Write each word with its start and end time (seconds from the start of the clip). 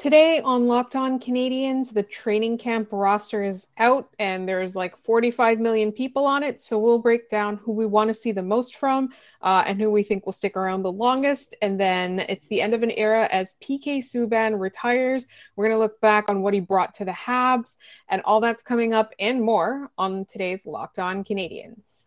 Today 0.00 0.40
on 0.40 0.66
Locked 0.66 0.96
On 0.96 1.20
Canadiens, 1.20 1.92
the 1.92 2.02
training 2.02 2.56
camp 2.56 2.88
roster 2.90 3.42
is 3.42 3.68
out 3.76 4.08
and 4.18 4.48
there's 4.48 4.74
like 4.74 4.96
45 4.96 5.60
million 5.60 5.92
people 5.92 6.24
on 6.24 6.42
it. 6.42 6.58
So 6.58 6.78
we'll 6.78 6.98
break 6.98 7.28
down 7.28 7.58
who 7.58 7.72
we 7.72 7.84
want 7.84 8.08
to 8.08 8.14
see 8.14 8.32
the 8.32 8.42
most 8.42 8.76
from 8.76 9.10
uh, 9.42 9.62
and 9.66 9.78
who 9.78 9.90
we 9.90 10.02
think 10.02 10.24
will 10.24 10.32
stick 10.32 10.56
around 10.56 10.84
the 10.84 10.90
longest. 10.90 11.54
And 11.60 11.78
then 11.78 12.20
it's 12.30 12.46
the 12.46 12.62
end 12.62 12.72
of 12.72 12.82
an 12.82 12.92
era 12.92 13.28
as 13.30 13.56
PK 13.62 13.98
Subban 13.98 14.58
retires. 14.58 15.26
We're 15.54 15.66
going 15.66 15.76
to 15.76 15.82
look 15.82 16.00
back 16.00 16.30
on 16.30 16.40
what 16.40 16.54
he 16.54 16.60
brought 16.60 16.94
to 16.94 17.04
the 17.04 17.12
Habs 17.12 17.76
and 18.08 18.22
all 18.22 18.40
that's 18.40 18.62
coming 18.62 18.94
up 18.94 19.12
and 19.18 19.42
more 19.42 19.90
on 19.98 20.24
today's 20.24 20.64
Locked 20.64 20.98
On 20.98 21.22
Canadiens. 21.22 22.06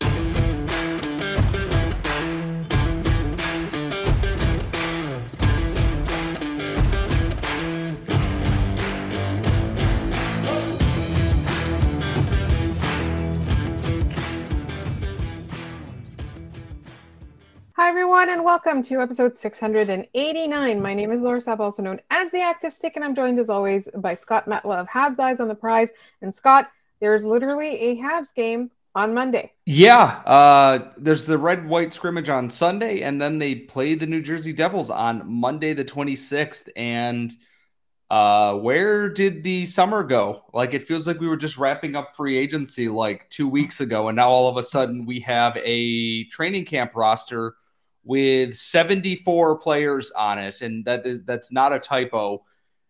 Hi, 17.77 17.87
everyone, 17.87 18.29
and 18.29 18.43
welcome 18.43 18.83
to 18.83 18.99
episode 18.99 19.37
689. 19.37 20.81
My 20.81 20.93
name 20.93 21.11
is 21.13 21.21
Laura 21.21 21.39
Sapp, 21.39 21.61
also 21.61 21.81
known 21.81 22.01
as 22.09 22.29
the 22.29 22.41
Active 22.41 22.73
Stick, 22.73 22.97
and 22.97 23.05
I'm 23.05 23.15
joined 23.15 23.39
as 23.39 23.49
always 23.49 23.87
by 23.95 24.13
Scott 24.13 24.45
Matla 24.45 24.81
of 24.81 24.87
Habs 24.89 25.19
Eyes 25.19 25.39
on 25.39 25.47
the 25.47 25.55
Prize. 25.55 25.91
And 26.21 26.35
Scott, 26.35 26.69
there's 26.99 27.23
literally 27.23 27.79
a 27.79 27.95
Habs 27.95 28.35
game 28.35 28.71
on 28.93 29.13
Monday. 29.13 29.53
Yeah, 29.65 30.03
uh, 30.25 30.91
there's 30.97 31.25
the 31.25 31.37
red 31.37 31.65
white 31.65 31.93
scrimmage 31.93 32.27
on 32.27 32.49
Sunday, 32.49 33.03
and 33.03 33.21
then 33.21 33.39
they 33.39 33.55
play 33.55 33.95
the 33.95 34.05
New 34.05 34.21
Jersey 34.21 34.51
Devils 34.51 34.89
on 34.89 35.23
Monday, 35.31 35.71
the 35.71 35.85
26th. 35.85 36.67
And 36.75 37.31
uh, 38.09 38.55
where 38.55 39.07
did 39.07 39.43
the 39.43 39.65
summer 39.65 40.03
go? 40.03 40.43
Like, 40.53 40.73
it 40.73 40.83
feels 40.83 41.07
like 41.07 41.21
we 41.21 41.27
were 41.29 41.37
just 41.37 41.57
wrapping 41.57 41.95
up 41.95 42.17
free 42.17 42.37
agency 42.37 42.89
like 42.89 43.29
two 43.29 43.47
weeks 43.47 43.79
ago, 43.79 44.09
and 44.09 44.17
now 44.17 44.27
all 44.27 44.49
of 44.49 44.57
a 44.57 44.63
sudden 44.63 45.05
we 45.05 45.21
have 45.21 45.57
a 45.63 46.25
training 46.25 46.65
camp 46.65 46.95
roster 46.95 47.55
with 48.03 48.55
74 48.55 49.57
players 49.57 50.11
on 50.11 50.39
it, 50.39 50.61
and 50.61 50.85
that 50.85 51.05
is 51.05 51.23
that's 51.23 51.51
not 51.51 51.73
a 51.73 51.79
typo. 51.79 52.43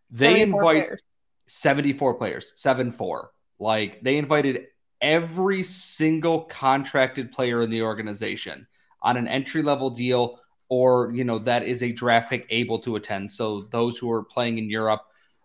They 0.10 0.42
invite 0.42 0.86
players. 0.86 1.02
74 1.48 2.14
players, 2.16 2.54
7 2.56 2.92
4. 2.92 3.32
Like 3.60 4.02
they 4.02 4.18
invited 4.18 4.68
every 5.02 5.64
single 5.64 6.42
contracted 6.42 7.32
player 7.32 7.62
in 7.62 7.70
the 7.70 7.82
organization 7.82 8.68
on 9.02 9.18
an 9.18 9.28
entry 9.28 9.64
level 9.64 9.90
deal 9.90 10.40
or 10.70 11.12
you 11.14 11.26
know 11.26 11.38
that 11.38 11.64
is 11.64 11.84
a 11.84 11.92
draft 11.92 12.30
pick 12.30 12.48
able 12.50 12.80
to 12.80 12.96
attend. 12.96 13.30
So 13.30 13.64
those 13.72 13.98
who 13.98 14.10
are 14.10 14.24
playing 14.24 14.58
in 14.58 14.70
Europe, 14.70 15.02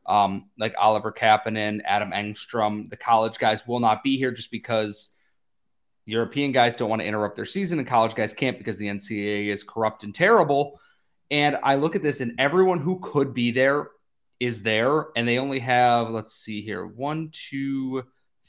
um, 0.07 0.51
like 0.57 0.75
Oliver 0.79 1.11
Kapanen, 1.11 1.81
Adam 1.85 2.13
Engstrom, 2.13 2.89
the 2.89 2.97
college 2.97 3.37
guys 3.39 3.67
will 3.67 3.81
not 3.81 4.05
be 4.05 4.17
here 4.17 4.31
just 4.31 4.53
because 4.53 5.11
European 6.07 6.53
guys 6.53 6.77
don't 6.77 6.89
want 6.89 7.03
to 7.03 7.07
interrupt 7.07 7.37
their 7.37 7.45
season, 7.45 7.79
and 7.79 7.87
college 7.87 8.15
guys 8.15 8.33
can't 8.33 8.59
because 8.59 8.79
the 8.79 8.87
NCAA 8.87 9.49
is 9.49 9.63
corrupt 9.63 10.05
and 10.05 10.15
terrible. 10.15 10.81
And 11.31 11.59
I 11.63 11.75
look 11.75 11.97
at 11.97 12.03
this, 12.03 12.21
and 12.21 12.35
everyone 12.39 12.79
who 12.79 13.01
could 13.01 13.35
be 13.35 13.51
there 13.51 13.91
is 14.39 14.63
there, 14.63 15.07
and 15.17 15.27
they 15.27 15.39
only 15.39 15.59
have, 15.59 16.11
let's 16.11 16.35
see 16.35 16.63
here, 16.63 16.87
one, 16.87 17.31
two, 17.33 18.05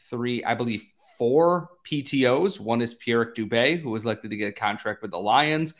three, 0.10 0.44
I 0.44 0.54
believe 0.54 0.84
four 1.18 1.70
PTOs. 1.84 2.60
One 2.60 2.82
is 2.82 2.94
Pierre 2.94 3.34
Dubé, 3.34 3.82
who 3.82 3.96
is 3.96 4.06
likely 4.06 4.30
to 4.30 4.38
get 4.38 4.50
a 4.50 4.54
contract 4.54 5.02
with 5.02 5.12
the 5.12 5.18
Lions, 5.18 5.74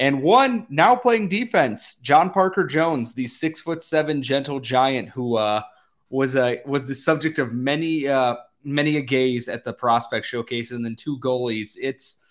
and 0.00 0.22
one 0.22 0.66
now 0.70 0.96
playing 0.96 1.28
defense, 1.28 1.96
John 1.96 2.30
Parker 2.30 2.64
Jones, 2.64 3.12
the 3.12 3.26
six 3.26 3.60
foot 3.60 3.82
seven 3.82 4.22
gentle 4.22 4.58
giant 4.58 5.10
who 5.10 5.36
uh, 5.36 5.62
was 6.08 6.36
a 6.36 6.62
was 6.64 6.86
the 6.86 6.94
subject 6.94 7.38
of 7.38 7.52
many 7.52 8.08
uh, 8.08 8.36
many 8.64 8.96
a 8.96 9.02
gaze 9.02 9.48
at 9.48 9.64
the 9.64 9.72
prospect 9.72 10.26
showcase 10.26 10.70
and 10.70 10.84
then 10.84 10.96
two 10.96 11.18
goalies. 11.18 11.76
It's 11.80 12.22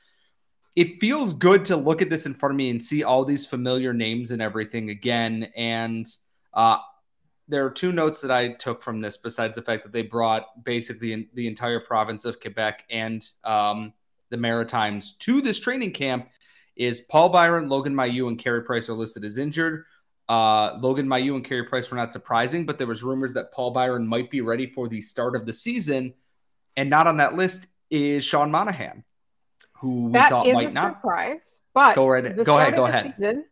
it 0.76 1.00
feels 1.00 1.34
good 1.34 1.66
to 1.66 1.76
look 1.76 2.02
at 2.02 2.10
this 2.10 2.26
in 2.26 2.34
front 2.34 2.54
of 2.54 2.58
me 2.58 2.70
and 2.70 2.82
see 2.82 3.04
all 3.04 3.26
these 3.26 3.46
familiar 3.46 3.94
names 3.94 4.32
and 4.32 4.42
everything 4.42 4.90
again. 4.92 5.52
And 5.56 6.08
uh, 6.54 6.78
there 7.48 7.66
are 7.66 7.72
two 7.72 7.92
notes 7.92 8.22
that 8.22 8.32
I 8.32 8.54
took 8.54 8.82
from 8.82 9.00
this, 9.00 9.18
besides 9.18 9.56
the 9.56 9.62
fact 9.62 9.84
that 9.84 9.92
they 9.92 10.04
brought 10.04 10.64
basically 10.64 11.28
the 11.34 11.48
entire 11.48 11.80
province 11.80 12.24
of 12.24 12.40
Quebec 12.40 12.86
and 12.90 13.28
um, 13.44 13.92
the 14.30 14.38
Maritimes 14.38 15.18
to 15.18 15.42
this 15.42 15.60
training 15.60 15.92
camp. 15.92 16.30
Is 16.76 17.02
Paul 17.02 17.28
Byron, 17.28 17.68
Logan 17.68 17.94
Mailloux, 17.94 18.30
and 18.30 18.40
Carey 18.40 18.64
Price 18.64 18.88
are 18.88 18.94
listed 18.94 19.26
as 19.26 19.38
injured. 19.38 19.84
Uh, 20.30 20.78
Logan 20.80 21.08
Mailloux 21.08 21.36
and 21.36 21.44
Carey 21.44 21.64
Price 21.64 21.90
were 21.90 21.98
not 21.98 22.14
surprising, 22.14 22.68
but 22.68 22.78
there 22.78 22.86
was 22.86 23.02
rumors 23.02 23.34
that 23.34 23.52
Paul 23.52 23.72
Byron 23.72 24.08
might 24.08 24.30
be 24.30 24.42
ready 24.42 24.68
for 24.68 24.88
the 24.88 25.02
start 25.02 25.36
of 25.36 25.48
the 25.48 25.54
season, 25.54 26.14
and 26.78 26.88
not 26.88 27.08
on 27.08 27.18
that 27.18 27.34
list 27.34 27.66
is 27.90 28.24
Sean 28.24 28.52
Monahan, 28.52 29.04
who 29.74 30.06
we 30.06 30.12
that 30.14 30.30
thought 30.30 30.46
is 30.46 30.54
might 30.54 30.72
a 30.72 30.74
not. 30.76 30.94
surprise. 30.98 31.62
But 31.74 31.96
go 31.96 32.08
right, 32.08 32.24
go 32.44 32.60
ahead, 32.60 32.76
go 32.76 32.86
ahead. 32.86 33.16
Season, 33.18 33.46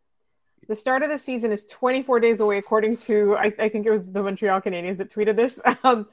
the 0.67 0.75
start 0.75 1.01
of 1.01 1.09
the 1.09 1.17
season 1.17 1.51
is 1.51 1.65
24 1.65 2.19
days 2.19 2.41
away, 2.41 2.59
according 2.59 2.97
to 2.97 3.35
I, 3.35 3.51
I 3.57 3.69
think 3.69 3.87
it 3.87 3.91
was 3.91 4.05
the 4.05 4.21
Montreal 4.21 4.61
Canadiens 4.61 4.97
that 4.97 5.09
tweeted 5.09 5.35
this. 5.35 5.59
Um, 5.83 6.07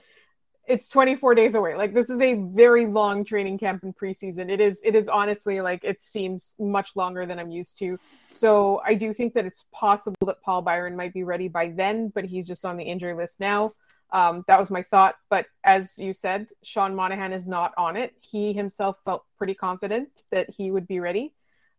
it's 0.66 0.88
24 0.88 1.34
days 1.34 1.54
away. 1.54 1.76
Like 1.76 1.92
this 1.92 2.08
is 2.08 2.20
a 2.22 2.34
very 2.34 2.86
long 2.86 3.25
training 3.25 3.58
camp 3.58 3.84
in 3.84 3.92
preseason. 3.92 4.50
It 4.50 4.60
is 4.60 4.80
it 4.84 4.94
is 4.94 5.08
honestly 5.08 5.60
like 5.60 5.84
it 5.84 6.00
seems 6.00 6.54
much 6.58 6.97
longer 6.97 7.26
than 7.26 7.38
I'm 7.38 7.50
used 7.50 7.76
to. 7.78 7.98
So 8.32 8.80
I 8.84 8.94
do 8.94 9.12
think 9.12 9.34
that 9.34 9.44
it's 9.44 9.64
possible 9.72 10.26
that 10.26 10.41
Paul 10.42 10.62
Byron 10.62 10.97
might 10.97 11.12
be 11.12 11.22
ready 11.22 11.48
by 11.48 11.69
then, 11.69 12.08
but 12.08 12.24
he's 12.24 12.47
just 12.47 12.64
on 12.64 12.76
the 12.76 12.84
injury 12.84 13.14
list 13.14 13.41
now. 13.41 13.74
Um, 14.10 14.44
that 14.47 14.58
was 14.58 14.70
my 14.70 14.82
thought. 14.82 15.16
But 15.28 15.47
as 15.64 15.98
you 15.98 16.12
said, 16.12 16.48
Sean 16.62 16.94
Monahan 16.94 17.32
is 17.32 17.47
not 17.47 17.72
on 17.76 17.97
it. 17.97 18.14
He 18.20 18.53
himself 18.53 18.98
felt 19.04 19.24
pretty 19.36 19.54
confident 19.54 20.22
that 20.30 20.48
he 20.50 20.70
would 20.70 20.86
be 20.86 21.00
ready. 21.00 21.34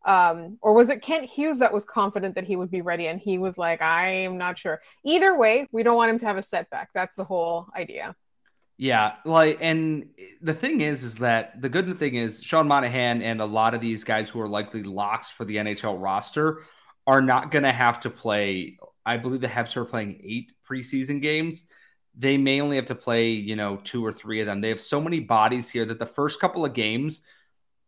Um, 0.05 0.59
or 0.61 0.73
was 0.73 0.89
it 0.91 1.01
Kent 1.01 1.25
Hughes 1.25 1.57
that 1.59 1.73
was 1.73 1.83
confident 1.83 2.35
that 2.35 2.43
he 2.43 2.55
would 2.55 2.69
be 2.69 2.81
ready 2.81 3.07
and 3.07 3.19
he 3.19 3.39
was 3.39 3.57
like, 3.57 3.81
I'm 3.81 4.37
not 4.37 4.59
sure. 4.59 4.79
Either 5.03 5.35
way, 5.35 5.67
we 5.71 5.81
don't 5.81 5.95
want 5.95 6.11
him 6.11 6.19
to 6.19 6.25
have 6.27 6.37
a 6.37 6.43
setback. 6.43 6.89
That's 6.93 7.15
the 7.15 7.23
whole 7.23 7.67
idea. 7.75 8.15
Yeah, 8.77 9.13
like, 9.23 9.59
and 9.61 10.09
the 10.41 10.53
thing 10.53 10.81
is, 10.81 11.03
is 11.03 11.15
that 11.15 11.61
the 11.61 11.69
good 11.69 11.97
thing 11.97 12.15
is 12.15 12.43
Sean 12.43 12.67
Monahan 12.67 13.21
and 13.21 13.39
a 13.39 13.45
lot 13.45 13.73
of 13.73 13.79
these 13.79 14.03
guys 14.03 14.27
who 14.27 14.41
are 14.41 14.49
likely 14.49 14.83
locks 14.83 15.29
for 15.29 15.45
the 15.45 15.55
NHL 15.55 16.01
roster 16.01 16.63
are 17.07 17.21
not 17.21 17.51
going 17.51 17.63
to 17.63 17.71
have 17.71 18.01
to 18.01 18.09
play. 18.09 18.77
I 19.05 19.15
believe 19.15 19.39
the 19.39 19.47
Habs 19.47 19.77
are 19.77 19.85
playing 19.85 20.19
eight 20.21 20.51
preseason 20.69 21.21
games. 21.21 21.65
They 22.17 22.37
may 22.37 22.59
only 22.59 22.75
have 22.75 22.87
to 22.87 22.95
play, 22.95 23.29
you 23.29 23.55
know, 23.55 23.77
two 23.77 24.05
or 24.05 24.11
three 24.11 24.41
of 24.41 24.45
them. 24.45 24.59
They 24.59 24.69
have 24.69 24.81
so 24.81 24.99
many 24.99 25.21
bodies 25.21 25.69
here 25.69 25.85
that 25.85 25.99
the 25.99 26.05
first 26.05 26.41
couple 26.41 26.65
of 26.65 26.73
games, 26.73 27.21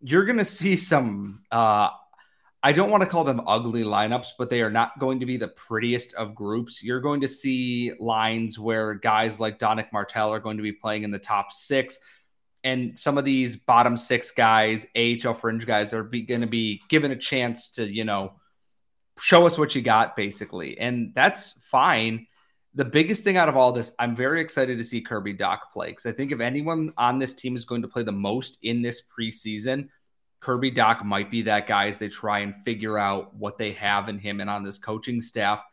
you're 0.02 0.26
going 0.26 0.38
to 0.38 0.46
see 0.46 0.78
some 0.78 1.44
uh, 1.52 1.90
I 2.68 2.74
don't 2.74 2.90
want 2.92 3.02
to 3.02 3.08
call 3.08 3.24
them 3.24 3.48
ugly 3.48 3.86
lineups, 3.86 4.32
but 4.38 4.50
they 4.50 4.60
are 4.60 4.70
not 4.70 5.00
going 5.00 5.22
to 5.22 5.26
be 5.26 5.38
the 5.38 5.48
prettiest 5.48 6.14
of 6.16 6.36
groups. 6.36 6.84
You're 6.84 7.00
going 7.00 7.22
to 7.22 7.28
see 7.30 7.94
lines 7.98 8.60
where 8.60 8.94
guys 8.94 9.40
like 9.40 9.58
Danick 9.58 9.94
Martel 9.94 10.34
are 10.34 10.42
going 10.42 10.58
to 10.58 10.64
be 10.64 10.74
playing 10.74 11.04
in 11.04 11.12
the 11.12 11.18
top 11.18 11.54
six. 11.54 11.98
And 12.66 13.00
some 13.00 13.18
of 13.18 13.24
these 13.24 13.56
bottom 13.56 13.96
six 13.96 14.32
guys, 14.32 14.86
AHL 14.98 15.34
fringe 15.34 15.66
guys, 15.66 15.94
are 15.94 16.04
going 16.04 16.42
to 16.42 16.46
be 16.46 16.82
given 16.90 17.12
a 17.12 17.16
chance 17.16 17.70
to, 17.70 17.90
you 17.90 18.04
know, 18.04 18.34
show 19.18 19.48
us 19.48 19.58
what 19.58 19.74
you 19.74 19.82
got, 19.82 20.18
basically. 20.18 20.78
And 20.78 21.14
that's 21.16 21.66
fine. 21.70 22.28
The 22.76 22.84
biggest 22.84 23.24
thing 23.24 23.38
out 23.38 23.48
of 23.48 23.56
all 23.56 23.72
this, 23.72 23.94
I'm 23.98 24.14
very 24.14 24.42
excited 24.42 24.78
to 24.78 24.84
see 24.84 25.00
Kirby 25.00 25.36
Dach 25.36 25.60
play 25.72 25.92
because 25.92 26.06
I 26.06 26.12
think 26.12 26.34
if 26.34 26.42
anyone 26.42 26.92
on 26.98 27.18
this 27.18 27.34
team 27.34 27.56
is 27.56 27.64
going 27.64 27.84
to 27.84 27.88
play 27.88 28.04
the 28.04 28.12
most 28.12 28.58
in 28.62 28.82
this 28.82 29.04
preseason, 29.18 29.88
Kirby 30.40 30.72
Dach 30.72 31.04
might 31.04 31.32
be 31.32 31.44
that 31.44 31.68
guy 31.68 31.88
as 31.88 31.98
they 31.98 32.10
try 32.10 32.40
and 32.40 32.56
figure 32.56 32.98
out 32.98 33.36
what 33.36 33.58
they 33.58 33.72
have 33.74 34.08
in 34.10 34.20
him 34.20 34.40
and 34.40 34.50
on 34.50 34.64
this 34.64 34.78
coaching 34.78 35.20
staff. 35.20 35.64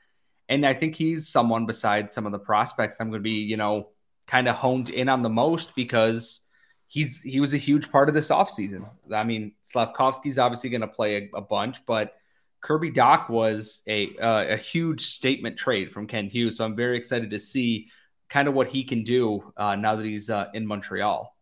And 0.48 0.66
I 0.66 0.74
think 0.74 0.94
he's 0.94 1.28
someone 1.28 1.66
besides 1.66 2.12
some 2.12 2.26
of 2.26 2.32
the 2.32 2.38
prospects 2.38 2.96
I'm 3.00 3.10
going 3.10 3.20
to 3.20 3.24
be, 3.24 3.42
you 3.42 3.56
know, 3.56 3.90
kind 4.26 4.48
of 4.48 4.56
honed 4.56 4.90
in 4.90 5.08
on 5.08 5.22
the 5.22 5.28
most 5.28 5.74
because 5.74 6.40
he's 6.88 7.22
he 7.22 7.40
was 7.40 7.54
a 7.54 7.58
huge 7.58 7.90
part 7.90 8.08
of 8.08 8.14
this 8.14 8.30
offseason. 8.30 8.88
I 9.12 9.24
mean, 9.24 9.52
Slavkovsky's 9.62 10.38
obviously 10.38 10.70
going 10.70 10.80
to 10.80 10.88
play 10.88 11.16
a, 11.16 11.38
a, 11.38 11.40
bunch, 11.40 11.84
but 11.86 12.14
Kirby 12.60 12.92
Dach 12.92 13.28
was 13.28 13.82
a 13.86 14.16
uh, 14.16 14.44
a 14.48 14.56
huge 14.56 15.06
statement 15.06 15.56
trade 15.56 15.92
from 15.92 16.06
Kent 16.06 16.30
Hughes. 16.30 16.56
So 16.56 16.64
I'm 16.64 16.76
very 16.76 16.96
excited 16.96 17.30
to 17.30 17.38
see 17.38 17.88
kind 18.28 18.48
of 18.48 18.54
what 18.54 18.68
he 18.68 18.84
can 18.84 19.02
do 19.02 19.52
uh, 19.56 19.76
now 19.76 19.96
that 19.96 20.06
he's 20.06 20.30
uh, 20.30 20.46
in 20.54 20.66
Montreal. 20.66 21.33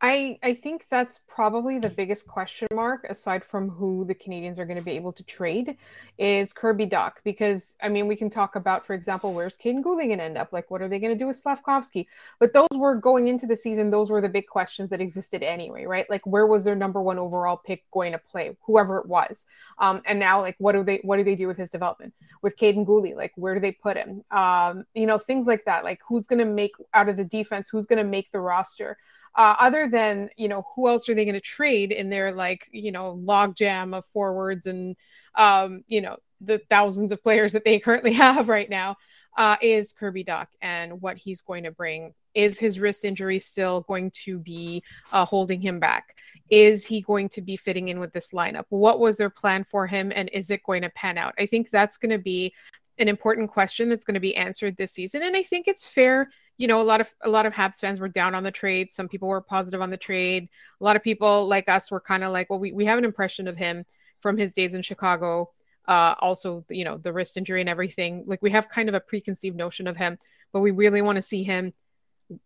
I 0.00 0.38
I 0.42 0.52
think 0.52 0.86
that's 0.90 1.20
probably 1.26 1.78
the 1.78 1.88
biggest 1.88 2.26
question 2.26 2.68
mark 2.74 3.06
aside 3.08 3.42
from 3.42 3.70
who 3.70 4.04
the 4.04 4.14
Canadiens 4.14 4.58
are 4.58 4.66
going 4.66 4.78
to 4.78 4.84
be 4.84 4.90
able 4.90 5.12
to 5.14 5.22
trade 5.22 5.78
is 6.18 6.52
Kirby 6.52 6.86
Dach 6.86 7.12
because 7.24 7.78
I 7.82 7.88
mean 7.88 8.06
we 8.06 8.14
can 8.14 8.28
talk 8.28 8.56
about 8.56 8.84
for 8.84 8.92
example 8.92 9.32
where's 9.32 9.56
Kaiden 9.56 9.82
Guhle 9.82 10.06
going 10.06 10.18
to 10.18 10.24
end 10.24 10.36
up? 10.36 10.52
Like 10.52 10.70
what 10.70 10.82
are 10.82 10.88
they 10.88 10.98
going 10.98 11.14
to 11.14 11.18
do 11.18 11.26
with 11.26 11.38
Slavkovsky? 11.38 12.08
But 12.38 12.52
those 12.52 12.68
were 12.74 12.94
going 12.94 13.28
into 13.28 13.46
the 13.46 13.56
season 13.56 13.88
those 13.88 14.10
were 14.10 14.20
the 14.20 14.28
big 14.28 14.46
questions 14.46 14.90
that 14.90 15.00
existed 15.00 15.42
anyway 15.42 15.86
right? 15.86 16.08
Like 16.10 16.26
where 16.26 16.46
was 16.46 16.64
their 16.64 16.76
number 16.76 17.00
one 17.00 17.18
overall 17.18 17.56
pick 17.56 17.90
going 17.90 18.12
to 18.12 18.18
play 18.18 18.54
whoever 18.66 18.98
it 18.98 19.06
was? 19.06 19.46
Um, 19.78 20.02
and 20.04 20.18
now 20.18 20.42
like 20.42 20.56
what 20.58 20.72
do 20.72 20.84
they 20.84 21.00
what 21.04 21.16
do 21.16 21.24
they 21.24 21.36
do 21.36 21.48
with 21.48 21.56
his 21.56 21.70
development? 21.70 22.12
With 22.42 22.58
Kaiden 22.58 22.84
Guhle 22.84 23.16
like 23.16 23.32
where 23.36 23.54
do 23.54 23.60
they 23.60 23.72
put 23.72 23.96
him? 23.96 24.22
Um, 24.30 24.84
you 24.94 25.06
know 25.06 25.16
things 25.16 25.46
like 25.46 25.64
that. 25.64 25.84
Like 25.84 26.00
who's 26.06 26.26
going 26.26 26.40
to 26.40 26.44
make 26.44 26.72
out 26.92 27.08
of 27.08 27.16
the 27.16 27.24
defense 27.24 27.70
who's 27.70 27.86
going 27.86 27.98
to 27.98 28.04
make 28.04 28.30
the 28.30 28.40
roster 28.40 28.98
uh, 29.36 29.54
other 29.60 29.88
than 29.88 30.30
you 30.36 30.48
know 30.48 30.66
who 30.74 30.88
else 30.88 31.08
are 31.08 31.14
they 31.14 31.24
going 31.24 31.34
to 31.34 31.40
trade 31.40 31.92
in 31.92 32.10
their 32.10 32.32
like 32.32 32.68
you 32.72 32.90
know 32.90 33.20
logjam 33.24 33.96
of 33.96 34.04
forwards 34.06 34.66
and 34.66 34.96
um, 35.34 35.84
you 35.88 36.00
know 36.00 36.16
the 36.40 36.60
thousands 36.70 37.12
of 37.12 37.22
players 37.22 37.52
that 37.52 37.64
they 37.64 37.78
currently 37.80 38.12
have 38.12 38.48
right 38.48 38.70
now 38.70 38.96
uh, 39.36 39.56
is 39.60 39.92
Kirby 39.92 40.24
Dach 40.24 40.46
and 40.62 41.00
what 41.02 41.16
he's 41.16 41.42
going 41.42 41.64
to 41.64 41.70
bring. 41.70 42.14
Is 42.34 42.58
his 42.58 42.78
wrist 42.78 43.04
injury 43.04 43.38
still 43.38 43.82
going 43.82 44.10
to 44.24 44.38
be 44.38 44.82
uh, 45.12 45.24
holding 45.24 45.60
him 45.60 45.78
back? 45.78 46.18
Is 46.50 46.84
he 46.84 47.00
going 47.00 47.28
to 47.30 47.40
be 47.40 47.56
fitting 47.56 47.88
in 47.88 48.00
with 48.00 48.12
this 48.12 48.32
lineup? 48.32 48.64
What 48.68 49.00
was 49.00 49.16
their 49.16 49.30
plan 49.30 49.64
for 49.64 49.86
him, 49.86 50.12
and 50.14 50.28
is 50.32 50.50
it 50.50 50.62
going 50.62 50.82
to 50.82 50.90
pan 50.90 51.18
out? 51.18 51.34
I 51.38 51.46
think 51.46 51.70
that's 51.70 51.96
going 51.96 52.10
to 52.10 52.18
be 52.18 52.54
an 52.98 53.08
important 53.08 53.50
question 53.50 53.88
that's 53.88 54.04
going 54.04 54.14
to 54.14 54.20
be 54.20 54.36
answered 54.36 54.76
this 54.76 54.92
season, 54.92 55.22
and 55.22 55.36
I 55.36 55.42
think 55.42 55.66
it's 55.66 55.86
fair 55.86 56.30
you 56.58 56.66
know, 56.66 56.80
a 56.80 56.82
lot 56.82 57.00
of 57.00 57.12
a 57.22 57.28
lot 57.28 57.46
of 57.46 57.52
Habs 57.52 57.80
fans 57.80 58.00
were 58.00 58.08
down 58.08 58.34
on 58.34 58.42
the 58.42 58.50
trade. 58.50 58.90
Some 58.90 59.08
people 59.08 59.28
were 59.28 59.40
positive 59.40 59.82
on 59.82 59.90
the 59.90 59.96
trade. 59.96 60.48
A 60.80 60.84
lot 60.84 60.96
of 60.96 61.02
people 61.02 61.46
like 61.46 61.68
us 61.68 61.90
were 61.90 62.00
kind 62.00 62.24
of 62.24 62.32
like, 62.32 62.48
well, 62.48 62.58
we, 62.58 62.72
we 62.72 62.86
have 62.86 62.98
an 62.98 63.04
impression 63.04 63.46
of 63.46 63.56
him 63.56 63.84
from 64.20 64.36
his 64.36 64.52
days 64.52 64.74
in 64.74 64.82
Chicago. 64.82 65.50
Uh, 65.86 66.14
also, 66.18 66.64
you 66.68 66.84
know, 66.84 66.96
the 66.96 67.12
wrist 67.12 67.36
injury 67.36 67.60
and 67.60 67.68
everything. 67.68 68.24
Like 68.26 68.42
we 68.42 68.50
have 68.50 68.68
kind 68.68 68.88
of 68.88 68.94
a 68.94 69.00
preconceived 69.00 69.56
notion 69.56 69.86
of 69.86 69.96
him, 69.96 70.18
but 70.52 70.60
we 70.60 70.70
really 70.70 71.02
want 71.02 71.16
to 71.16 71.22
see 71.22 71.42
him 71.42 71.72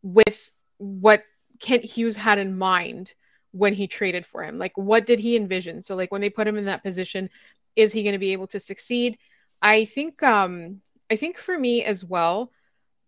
with 0.02 0.50
what 0.78 1.24
Kent 1.60 1.84
Hughes 1.84 2.16
had 2.16 2.38
in 2.38 2.58
mind 2.58 3.14
when 3.52 3.74
he 3.74 3.86
traded 3.86 4.26
for 4.26 4.42
him. 4.42 4.58
Like, 4.58 4.76
what 4.76 5.06
did 5.06 5.20
he 5.20 5.36
envision? 5.36 5.82
So, 5.82 5.96
like, 5.96 6.10
when 6.10 6.20
they 6.20 6.30
put 6.30 6.46
him 6.46 6.56
in 6.56 6.66
that 6.66 6.82
position, 6.82 7.30
is 7.76 7.92
he 7.92 8.02
going 8.02 8.12
to 8.14 8.18
be 8.18 8.32
able 8.32 8.46
to 8.48 8.60
succeed? 8.60 9.18
I 9.62 9.84
think, 9.84 10.22
um, 10.22 10.80
I 11.10 11.16
think 11.16 11.38
for 11.38 11.58
me 11.58 11.84
as 11.84 12.04
well, 12.04 12.52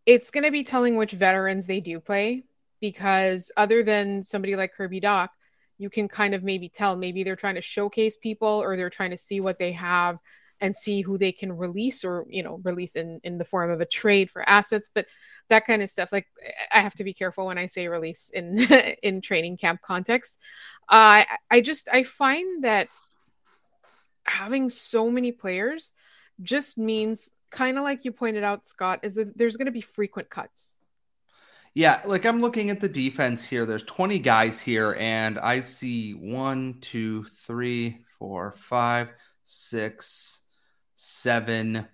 it's 0.06 0.30
going 0.30 0.44
to 0.44 0.50
be 0.50 0.64
telling 0.64 0.96
which 0.96 1.12
veterans 1.12 1.66
they 1.66 1.80
do 1.80 2.00
play 2.00 2.44
because 2.80 3.52
other 3.56 3.82
than 3.82 4.22
somebody 4.22 4.56
like 4.56 4.74
Kirby 4.74 5.00
Dach, 5.00 5.28
you 5.78 5.90
can 5.90 6.08
kind 6.08 6.34
of 6.34 6.42
maybe 6.42 6.68
tell. 6.68 6.96
Maybe 6.96 7.24
they're 7.24 7.36
trying 7.36 7.54
to 7.56 7.62
showcase 7.62 8.16
people 8.16 8.48
or 8.48 8.76
they're 8.76 8.90
trying 8.90 9.10
to 9.10 9.16
see 9.16 9.40
what 9.40 9.58
they 9.58 9.72
have 9.72 10.18
and 10.60 10.76
see 10.76 11.00
who 11.00 11.18
they 11.18 11.32
can 11.32 11.56
release 11.56 12.04
or 12.04 12.24
you 12.28 12.42
know 12.42 12.60
release 12.62 12.94
in 12.94 13.20
in 13.24 13.36
the 13.38 13.44
form 13.44 13.70
of 13.70 13.80
a 13.80 13.86
trade 13.86 14.30
for 14.30 14.48
assets. 14.48 14.88
But 14.92 15.06
that 15.48 15.66
kind 15.66 15.82
of 15.82 15.90
stuff 15.90 16.12
like 16.12 16.26
i 16.72 16.80
have 16.80 16.94
to 16.94 17.04
be 17.04 17.12
careful 17.12 17.46
when 17.46 17.58
i 17.58 17.66
say 17.66 17.88
release 17.88 18.30
in 18.30 18.58
in 19.02 19.20
training 19.20 19.56
camp 19.56 19.80
context. 19.82 20.38
Uh, 20.88 21.24
i 21.50 21.60
just 21.60 21.88
i 21.92 22.02
find 22.02 22.64
that 22.64 22.88
having 24.24 24.68
so 24.68 25.10
many 25.10 25.32
players 25.32 25.92
just 26.42 26.78
means 26.78 27.34
kind 27.52 27.78
of 27.78 27.84
like 27.84 28.04
you 28.04 28.10
pointed 28.10 28.42
out, 28.42 28.64
Scott, 28.64 29.00
is 29.02 29.14
that 29.14 29.36
there's 29.36 29.56
going 29.56 29.66
to 29.66 29.72
be 29.72 29.80
frequent 29.80 30.28
cuts. 30.28 30.78
Yeah, 31.74 32.02
like 32.04 32.26
I'm 32.26 32.40
looking 32.40 32.68
at 32.70 32.80
the 32.80 32.88
defense 32.88 33.48
here. 33.48 33.64
There's 33.64 33.84
20 33.84 34.18
guys 34.18 34.60
here, 34.60 34.96
and 34.98 35.38
I 35.38 35.60
see 35.60 36.12
one, 36.12 36.78
two, 36.80 37.26
three, 37.46 38.04
four, 38.18 38.52
five, 38.52 39.10
six, 39.44 40.40
seven, 40.94 41.86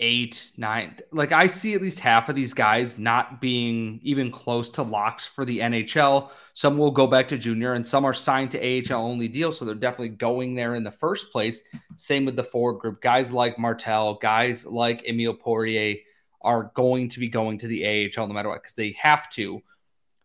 eight, 0.00 0.50
nine. 0.56 0.96
Like 1.10 1.32
I 1.32 1.46
see 1.46 1.74
at 1.74 1.82
least 1.82 2.00
half 2.00 2.28
of 2.28 2.36
these 2.36 2.52
guys 2.52 2.98
not 2.98 3.40
being 3.40 4.00
even 4.02 4.30
close 4.30 4.68
to 4.70 4.82
locks 4.82 5.26
for 5.26 5.44
the 5.44 5.60
NHL. 5.60 6.30
Some 6.54 6.78
will 6.78 6.90
go 6.90 7.06
back 7.06 7.28
to 7.28 7.38
junior, 7.38 7.74
and 7.74 7.86
some 7.86 8.04
are 8.04 8.14
signed 8.14 8.50
to 8.52 8.58
AHL 8.94 9.02
only 9.02 9.28
deals, 9.28 9.58
so 9.58 9.64
they're 9.64 9.74
definitely 9.74 10.10
going 10.10 10.54
there 10.54 10.74
in 10.74 10.84
the 10.84 10.90
first 10.90 11.30
place. 11.30 11.62
Same 11.96 12.24
with 12.24 12.36
the 12.36 12.44
forward 12.44 12.80
group. 12.80 13.02
Guys 13.02 13.32
like 13.32 13.58
Martel, 13.58 14.14
guys 14.14 14.64
like 14.64 15.06
Emile 15.06 15.34
Poirier 15.34 15.96
are 16.42 16.70
going 16.74 17.08
to 17.10 17.20
be 17.20 17.28
going 17.28 17.58
to 17.58 17.66
the 17.66 17.84
AHL 17.86 18.26
no 18.26 18.34
matter 18.34 18.48
what 18.48 18.62
because 18.62 18.76
they 18.76 18.92
have 18.98 19.28
to. 19.30 19.60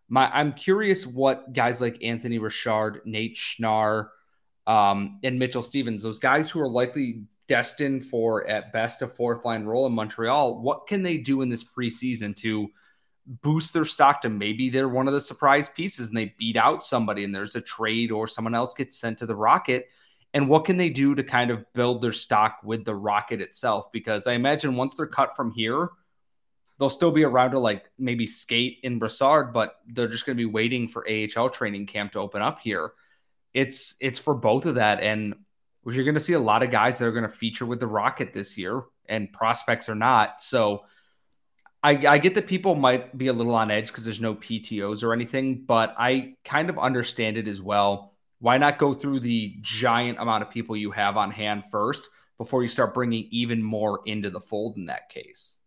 My, 0.08 0.30
I'm 0.32 0.54
curious 0.54 1.08
what 1.08 1.54
guys 1.54 1.80
like 1.80 2.04
Anthony 2.04 2.38
Richard, 2.38 3.02
Nate 3.06 3.38
Schnarr, 3.38 4.10
um, 4.68 5.20
and 5.24 5.40
Mitchell 5.40 5.62
Stevens, 5.62 6.04
those 6.04 6.20
guys 6.20 6.50
who 6.50 6.60
are 6.60 6.70
likely 6.70 7.24
destined 7.52 8.06
for 8.06 8.48
at 8.48 8.72
best 8.72 9.02
a 9.02 9.08
fourth 9.10 9.44
line 9.44 9.66
role 9.66 9.86
in 9.86 9.92
Montreal, 9.92 10.62
what 10.62 10.88
can 10.88 11.04
they 11.04 11.18
do 11.18 11.42
in 11.42 11.50
this 11.50 11.66
preseason 11.66 12.34
to 12.38 12.70
boost 13.26 13.74
their 13.74 13.84
stock 13.84 14.22
to 14.22 14.30
maybe 14.30 14.70
they're 14.70 14.88
one 14.88 15.06
of 15.06 15.14
the 15.14 15.20
surprise 15.20 15.68
pieces 15.68 16.08
and 16.08 16.16
they 16.16 16.34
beat 16.40 16.56
out 16.56 16.86
somebody 16.86 17.26
and 17.26 17.36
there's 17.36 17.58
a 17.58 17.62
trade 17.62 18.10
or 18.10 18.26
someone 18.26 18.56
else 18.56 18.74
gets 18.74 18.98
sent 18.98 19.18
to 19.18 19.26
the 19.26 19.36
Rocket? 19.36 19.90
And 20.34 20.48
what 20.48 20.64
can 20.64 20.78
they 20.78 20.88
do 20.88 21.14
to 21.14 21.24
kind 21.24 21.52
of 21.52 21.66
build 21.74 22.02
their 22.02 22.14
stock 22.14 22.60
with 22.64 22.86
the 22.86 22.96
Rocket 22.96 23.42
itself? 23.42 23.92
Because 23.92 24.28
I 24.28 24.32
imagine 24.32 24.78
once 24.78 24.96
they're 24.96 25.06
cut 25.06 25.36
from 25.36 25.52
here, 25.52 25.90
they'll 26.80 26.90
still 26.90 27.12
be 27.12 27.26
around 27.26 27.52
to 27.52 27.60
like 27.60 27.84
maybe 28.00 28.26
skate 28.26 28.78
in 28.84 28.98
Brossard, 28.98 29.52
but 29.52 29.76
they're 29.88 30.08
just 30.08 30.26
going 30.26 30.38
to 30.38 30.42
be 30.42 30.50
waiting 30.50 30.88
for 30.88 31.06
AHL 31.06 31.50
training 31.50 31.86
camp 31.86 32.14
to 32.14 32.20
open 32.20 32.42
up 32.42 32.62
here. 32.62 32.94
It's 33.54 33.96
it's 34.00 34.20
for 34.20 34.34
both 34.34 34.66
of 34.66 34.76
that, 34.76 35.02
and 35.02 35.36
you're 35.86 36.04
going 36.04 36.16
to 36.16 36.22
see 36.22 36.34
a 36.34 36.40
lot 36.40 36.64
of 36.64 36.72
guys 36.72 36.98
that 36.98 37.06
are 37.06 37.12
going 37.12 37.24
to 37.24 37.30
feature 37.30 37.66
with 37.66 37.80
the 37.80 37.88
Rocket 37.88 38.34
this 38.34 38.58
year, 38.58 38.84
and 39.08 39.32
prospects 39.32 39.90
are 39.90 39.96
not. 39.96 40.42
So 40.42 40.86
I, 41.84 42.06
I 42.06 42.18
get 42.20 42.36
that 42.36 42.48
people 42.48 42.76
might 42.76 43.18
be 43.18 43.28
a 43.28 43.34
little 43.34 43.56
on 43.56 43.72
edge 43.72 43.88
because 43.88 44.06
there's 44.06 44.22
no 44.22 44.36
PTOs 44.36 45.04
or 45.04 45.14
anything, 45.14 45.64
but 45.66 45.96
I 45.98 46.36
kind 46.46 46.70
of 46.70 46.78
understand 46.78 47.38
it 47.38 47.48
as 47.48 47.62
well. 47.62 48.14
Why 48.40 48.58
not 48.58 48.78
go 48.78 48.94
through 48.94 49.22
the 49.22 49.58
giant 49.62 50.20
amount 50.20 50.44
of 50.44 50.50
people 50.50 50.76
you 50.76 50.92
have 50.92 51.18
on 51.18 51.32
hand 51.32 51.64
first 51.72 52.10
before 52.38 52.64
you 52.64 52.70
start 52.70 52.94
bringing 52.94 53.28
even 53.32 53.62
more 53.64 54.02
into 54.06 54.30
the 54.30 54.42
fold 54.42 54.78
in 54.78 54.86
that 54.86 55.10
case? 55.10 55.58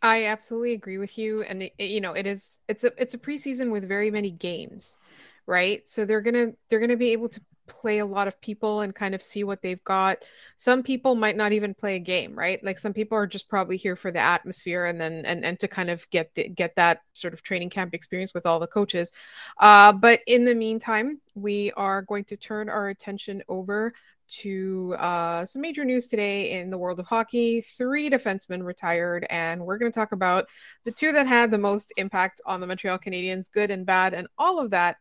I 0.00 0.26
absolutely 0.26 0.74
agree 0.74 0.98
with 0.98 1.18
you, 1.18 1.42
and 1.42 1.64
it, 1.64 1.72
you 1.78 2.00
know 2.00 2.12
it 2.12 2.26
is 2.26 2.58
it's 2.68 2.84
a 2.84 2.92
it's 2.96 3.14
a 3.14 3.18
preseason 3.18 3.70
with 3.70 3.86
very 3.88 4.10
many 4.10 4.30
games, 4.30 4.98
right? 5.46 5.86
So 5.88 6.04
they're 6.04 6.20
gonna 6.20 6.52
they're 6.68 6.80
gonna 6.80 6.96
be 6.96 7.10
able 7.12 7.28
to 7.30 7.40
play 7.68 7.98
a 7.98 8.06
lot 8.06 8.26
of 8.26 8.40
people 8.40 8.80
and 8.80 8.94
kind 8.94 9.14
of 9.14 9.22
see 9.22 9.44
what 9.44 9.62
they've 9.62 9.82
got. 9.84 10.18
Some 10.56 10.82
people 10.82 11.14
might 11.14 11.36
not 11.36 11.52
even 11.52 11.74
play 11.74 11.96
a 11.96 12.00
game, 12.00 12.36
right? 12.36 12.62
Like 12.64 12.78
some 12.78 12.92
people 12.92 13.16
are 13.16 13.26
just 13.26 13.48
probably 13.48 13.76
here 13.76 13.96
for 13.96 14.10
the 14.10 14.18
atmosphere 14.18 14.86
and 14.86 15.00
then 15.00 15.24
and 15.24 15.44
and 15.44 15.60
to 15.60 15.68
kind 15.68 15.90
of 15.90 16.08
get 16.10 16.34
the, 16.34 16.48
get 16.48 16.74
that 16.76 17.02
sort 17.12 17.34
of 17.34 17.42
training 17.42 17.70
camp 17.70 17.94
experience 17.94 18.34
with 18.34 18.46
all 18.46 18.58
the 18.58 18.66
coaches. 18.66 19.12
Uh, 19.58 19.92
but 19.92 20.20
in 20.26 20.44
the 20.44 20.54
meantime, 20.54 21.20
we 21.34 21.70
are 21.72 22.02
going 22.02 22.24
to 22.24 22.36
turn 22.36 22.68
our 22.68 22.88
attention 22.88 23.42
over 23.48 23.92
to 24.28 24.94
uh, 24.98 25.44
some 25.46 25.62
major 25.62 25.84
news 25.84 26.06
today 26.06 26.50
in 26.50 26.70
the 26.70 26.78
world 26.78 27.00
of 27.00 27.06
hockey. 27.06 27.60
Three 27.60 28.10
defensemen 28.10 28.62
retired, 28.62 29.26
and 29.30 29.64
we're 29.64 29.78
going 29.78 29.90
to 29.90 29.98
talk 29.98 30.12
about 30.12 30.46
the 30.84 30.92
two 30.92 31.12
that 31.12 31.26
had 31.26 31.50
the 31.50 31.58
most 31.58 31.92
impact 31.96 32.40
on 32.44 32.60
the 32.60 32.66
Montreal 32.66 32.98
Canadiens, 32.98 33.50
good 33.50 33.70
and 33.70 33.86
bad, 33.86 34.14
and 34.14 34.28
all 34.36 34.60
of 34.60 34.70
that 34.70 34.96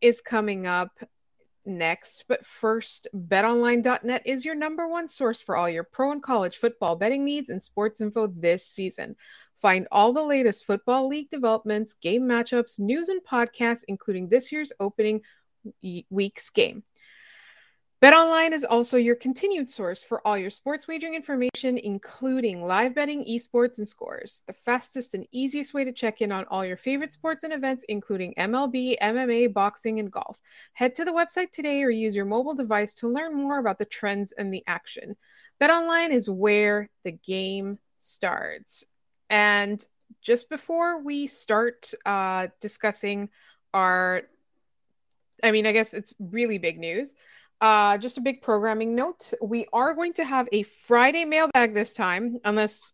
is 0.00 0.20
coming 0.20 0.66
up 0.66 0.90
next. 1.64 2.24
But 2.28 2.44
first, 2.46 3.08
betonline.net 3.14 4.22
is 4.24 4.44
your 4.44 4.54
number 4.54 4.88
one 4.88 5.08
source 5.08 5.40
for 5.40 5.56
all 5.56 5.68
your 5.68 5.84
pro 5.84 6.12
and 6.12 6.22
college 6.22 6.56
football 6.56 6.96
betting 6.96 7.24
needs 7.24 7.50
and 7.50 7.62
sports 7.62 8.00
info 8.00 8.26
this 8.28 8.66
season. 8.66 9.16
Find 9.60 9.88
all 9.90 10.12
the 10.12 10.22
latest 10.22 10.64
football 10.64 11.08
league 11.08 11.30
developments, 11.30 11.94
game 11.94 12.22
matchups, 12.22 12.78
news, 12.78 13.08
and 13.08 13.22
podcasts, 13.24 13.82
including 13.88 14.28
this 14.28 14.52
year's 14.52 14.72
opening 14.78 15.22
week's 16.10 16.50
game. 16.50 16.84
BetOnline 18.00 18.52
is 18.52 18.62
also 18.64 18.96
your 18.96 19.16
continued 19.16 19.68
source 19.68 20.04
for 20.04 20.24
all 20.24 20.38
your 20.38 20.50
sports 20.50 20.86
wagering 20.86 21.16
information, 21.16 21.76
including 21.78 22.64
live 22.64 22.94
betting, 22.94 23.24
esports, 23.24 23.78
and 23.78 23.88
scores. 23.88 24.44
The 24.46 24.52
fastest 24.52 25.14
and 25.14 25.26
easiest 25.32 25.74
way 25.74 25.82
to 25.82 25.90
check 25.90 26.20
in 26.20 26.30
on 26.30 26.44
all 26.44 26.64
your 26.64 26.76
favorite 26.76 27.10
sports 27.10 27.42
and 27.42 27.52
events, 27.52 27.84
including 27.88 28.34
MLB, 28.38 28.98
MMA, 29.02 29.52
boxing, 29.52 29.98
and 29.98 30.12
golf. 30.12 30.40
Head 30.74 30.94
to 30.94 31.04
the 31.04 31.10
website 31.10 31.50
today 31.50 31.82
or 31.82 31.90
use 31.90 32.14
your 32.14 32.24
mobile 32.24 32.54
device 32.54 32.94
to 32.94 33.08
learn 33.08 33.34
more 33.34 33.58
about 33.58 33.80
the 33.80 33.84
trends 33.84 34.30
and 34.30 34.54
the 34.54 34.62
action. 34.68 35.16
BetOnline 35.60 36.10
is 36.10 36.30
where 36.30 36.90
the 37.02 37.10
game 37.10 37.80
starts. 37.98 38.84
And 39.28 39.84
just 40.22 40.48
before 40.48 41.02
we 41.02 41.26
start 41.26 41.92
uh, 42.06 42.46
discussing 42.60 43.28
our, 43.74 44.22
I 45.42 45.50
mean, 45.50 45.66
I 45.66 45.72
guess 45.72 45.94
it's 45.94 46.14
really 46.20 46.58
big 46.58 46.78
news. 46.78 47.16
Uh, 47.60 47.98
just 47.98 48.18
a 48.18 48.20
big 48.20 48.40
programming 48.40 48.94
note. 48.94 49.32
We 49.42 49.66
are 49.72 49.94
going 49.94 50.12
to 50.14 50.24
have 50.24 50.48
a 50.52 50.62
Friday 50.62 51.24
mailbag 51.24 51.74
this 51.74 51.92
time, 51.92 52.38
unless 52.44 52.92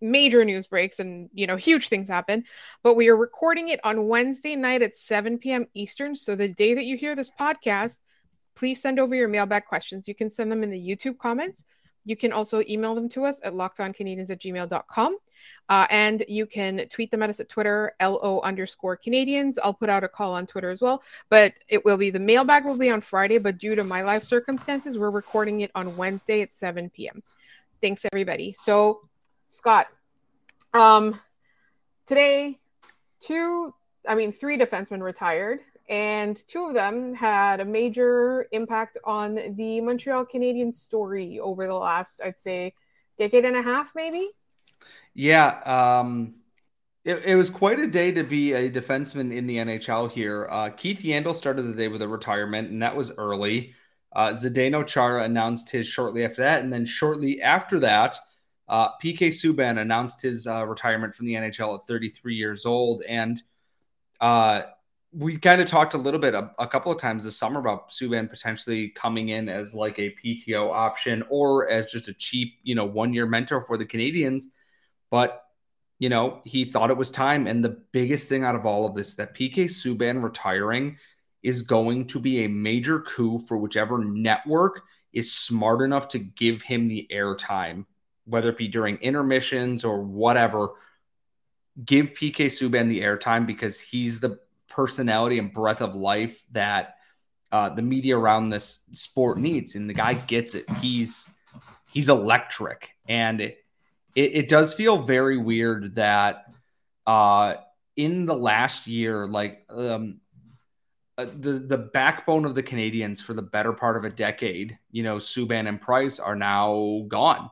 major 0.00 0.44
news 0.44 0.66
breaks 0.66 1.00
and 1.00 1.30
you 1.32 1.46
know 1.46 1.56
huge 1.56 1.88
things 1.88 2.08
happen. 2.08 2.44
But 2.82 2.94
we 2.94 3.08
are 3.08 3.16
recording 3.16 3.68
it 3.68 3.80
on 3.84 4.08
wednesday 4.08 4.56
night 4.56 4.82
at 4.82 4.94
7 4.94 5.38
p.m 5.38 5.66
eastern. 5.74 6.16
So 6.16 6.34
the 6.34 6.48
day 6.48 6.74
that 6.74 6.84
you 6.84 6.96
hear 6.96 7.14
this 7.14 7.30
podcast 7.30 7.98
please 8.54 8.80
send 8.80 8.98
over 8.98 9.14
your 9.14 9.28
mailbag 9.28 9.66
questions. 9.66 10.08
You 10.08 10.14
can 10.14 10.30
send 10.30 10.50
them 10.50 10.62
in 10.62 10.70
the 10.70 10.78
youtube 10.78 11.18
comments. 11.18 11.64
You 12.04 12.16
can 12.16 12.32
also 12.32 12.62
email 12.68 12.94
them 12.94 13.08
to 13.10 13.24
us 13.24 13.40
at 13.42 13.52
lockedoncanadiens 13.52 14.30
at 14.30 14.40
gmail.com 14.40 15.18
uh, 15.68 15.86
and 15.90 16.24
you 16.28 16.46
can 16.46 16.86
tweet 16.88 17.10
them 17.10 17.22
at 17.22 17.30
us 17.30 17.40
at 17.40 17.48
twitter 17.48 17.92
lo 18.00 18.40
underscore 18.42 18.96
canadiens. 18.96 19.56
I'll 19.62 19.74
put 19.74 19.88
out 19.88 20.04
a 20.04 20.08
call 20.08 20.34
on 20.34 20.46
twitter 20.46 20.70
as 20.70 20.82
well 20.82 21.02
but 21.28 21.54
it 21.68 21.84
will 21.84 21.96
be 21.96 22.10
the 22.10 22.20
mailbag 22.20 22.64
will 22.64 22.76
be 22.76 22.90
on 22.90 23.00
friday 23.00 23.38
but 23.38 23.58
due 23.58 23.74
to 23.74 23.84
my 23.84 24.02
life 24.02 24.22
circumstances 24.22 24.98
we're 24.98 25.10
recording 25.10 25.60
it 25.60 25.70
on 25.74 25.96
wednesday 25.96 26.42
at 26.42 26.52
7 26.52 26.90
p.m 26.90 27.22
thanks 27.80 28.04
everybody. 28.12 28.52
So 28.52 29.00
Scott, 29.46 29.86
um, 30.72 31.20
today, 32.04 32.58
two, 33.20 33.74
I 34.08 34.14
mean, 34.14 34.32
three 34.32 34.58
defensemen 34.58 35.02
retired, 35.02 35.60
and 35.88 36.36
two 36.48 36.66
of 36.66 36.74
them 36.74 37.14
had 37.14 37.60
a 37.60 37.64
major 37.64 38.48
impact 38.52 38.98
on 39.04 39.54
the 39.56 39.80
Montreal 39.80 40.26
Canadiens 40.26 40.74
story 40.74 41.38
over 41.38 41.66
the 41.66 41.74
last, 41.74 42.20
I'd 42.24 42.38
say, 42.38 42.74
decade 43.18 43.44
and 43.44 43.56
a 43.56 43.62
half, 43.62 43.92
maybe. 43.94 44.30
Yeah. 45.14 45.60
Um, 46.00 46.34
it, 47.04 47.24
it 47.24 47.36
was 47.36 47.50
quite 47.50 47.78
a 47.78 47.86
day 47.86 48.12
to 48.12 48.22
be 48.24 48.52
a 48.52 48.70
defenseman 48.70 49.34
in 49.34 49.46
the 49.46 49.56
NHL 49.56 50.10
here. 50.10 50.48
Uh, 50.50 50.70
Keith 50.70 51.00
Yandle 51.00 51.34
started 51.34 51.62
the 51.62 51.74
day 51.74 51.88
with 51.88 52.02
a 52.02 52.08
retirement, 52.08 52.70
and 52.70 52.82
that 52.82 52.96
was 52.96 53.12
early. 53.16 53.74
Uh, 54.12 54.30
Zdeno 54.30 54.86
Chara 54.86 55.24
announced 55.24 55.70
his 55.70 55.86
shortly 55.86 56.24
after 56.24 56.42
that. 56.42 56.62
And 56.62 56.72
then 56.72 56.84
shortly 56.84 57.40
after 57.42 57.78
that, 57.80 58.16
uh, 58.68 58.88
PK 59.02 59.28
Subban 59.28 59.78
announced 59.78 60.20
his 60.20 60.46
uh, 60.46 60.66
retirement 60.66 61.14
from 61.14 61.26
the 61.26 61.34
NHL 61.34 61.78
at 61.78 61.86
33 61.86 62.34
years 62.34 62.66
old, 62.66 63.02
and 63.02 63.40
uh, 64.20 64.62
we 65.12 65.38
kind 65.38 65.60
of 65.60 65.68
talked 65.68 65.94
a 65.94 65.98
little 65.98 66.20
bit 66.20 66.34
a, 66.34 66.50
a, 66.58 66.66
couple 66.66 66.90
of 66.90 66.98
times 66.98 67.24
this 67.24 67.38
summer 67.38 67.60
about 67.60 67.90
Subban 67.90 68.28
potentially 68.28 68.88
coming 68.88 69.28
in 69.28 69.48
as 69.48 69.74
like 69.74 69.98
a 69.98 70.14
PTO 70.22 70.70
option 70.70 71.22
or 71.30 71.68
as 71.68 71.90
just 71.90 72.08
a 72.08 72.12
cheap, 72.12 72.54
you 72.62 72.74
know, 72.74 72.84
one 72.84 73.14
year 73.14 73.26
mentor 73.26 73.62
for 73.62 73.76
the 73.76 73.86
Canadiens. 73.86 74.44
But 75.10 75.42
you 75.98 76.10
know, 76.10 76.42
he 76.44 76.66
thought 76.66 76.90
it 76.90 76.96
was 76.96 77.10
time, 77.10 77.46
and 77.46 77.64
the 77.64 77.80
biggest 77.92 78.28
thing 78.28 78.44
out 78.44 78.54
of 78.54 78.66
all 78.66 78.84
of 78.84 78.94
this 78.94 79.14
that 79.14 79.34
PK 79.34 79.64
Subban 79.64 80.22
retiring 80.22 80.98
is 81.42 81.62
going 81.62 82.06
to 82.08 82.18
be 82.18 82.44
a 82.44 82.48
major 82.48 83.00
coup 83.00 83.38
for 83.46 83.56
whichever 83.56 84.04
network 84.04 84.82
is 85.12 85.32
smart 85.32 85.80
enough 85.80 86.08
to 86.08 86.18
give 86.18 86.60
him 86.60 86.88
the 86.88 87.08
airtime 87.10 87.86
whether 88.26 88.50
it 88.50 88.58
be 88.58 88.68
during 88.68 88.96
intermissions 88.98 89.84
or 89.84 90.02
whatever, 90.02 90.70
give 91.82 92.06
PK 92.06 92.46
Subban 92.46 92.88
the 92.88 93.00
airtime 93.00 93.46
because 93.46 93.80
he's 93.80 94.20
the 94.20 94.38
personality 94.68 95.38
and 95.38 95.52
breath 95.52 95.80
of 95.80 95.94
life 95.94 96.42
that 96.52 96.96
uh, 97.52 97.68
the 97.68 97.82
media 97.82 98.18
around 98.18 98.50
this 98.50 98.80
sport 98.90 99.38
needs, 99.38 99.76
and 99.76 99.88
the 99.88 99.94
guy 99.94 100.14
gets 100.14 100.54
it. 100.54 100.68
He's 100.80 101.30
he's 101.92 102.08
electric, 102.08 102.90
and 103.08 103.52
it, 104.16 104.34
it 104.34 104.48
does 104.48 104.74
feel 104.74 104.98
very 104.98 105.36
weird 105.36 105.94
that 105.94 106.46
uh, 107.06 107.54
in 107.94 108.26
the 108.26 108.34
last 108.34 108.88
year, 108.88 109.26
like 109.26 109.64
um, 109.68 110.20
uh, 111.16 111.26
the 111.26 111.52
the 111.52 111.78
backbone 111.78 112.44
of 112.44 112.54
the 112.54 112.62
Canadiens 112.62 113.22
for 113.22 113.34
the 113.34 113.42
better 113.42 113.72
part 113.72 113.96
of 113.96 114.04
a 114.04 114.10
decade, 114.10 114.76
you 114.90 115.02
know, 115.02 115.18
Subban 115.18 115.68
and 115.68 115.80
Price 115.80 116.18
are 116.18 116.34
now 116.34 117.04
gone 117.06 117.50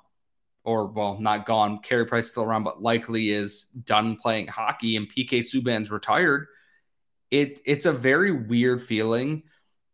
or 0.65 0.87
well, 0.87 1.19
not 1.21 1.47
gone. 1.47 1.81
Carey 1.81 2.07
Price 2.07 2.31
still 2.31 2.43
around, 2.43 2.65
but 2.65 2.83
likely 2.83 3.31
is 3.31 3.65
done 3.65 4.17
playing 4.17 4.49
hockey, 4.49 4.97
and 4.97 5.11
PK 5.11 5.41
Subban's 5.41 5.91
retired. 5.91 6.47
It 7.31 7.61
it's 7.67 7.87
a 7.87 7.93
very 7.93 8.33
weird 8.33 8.83
feeling, 8.83 9.43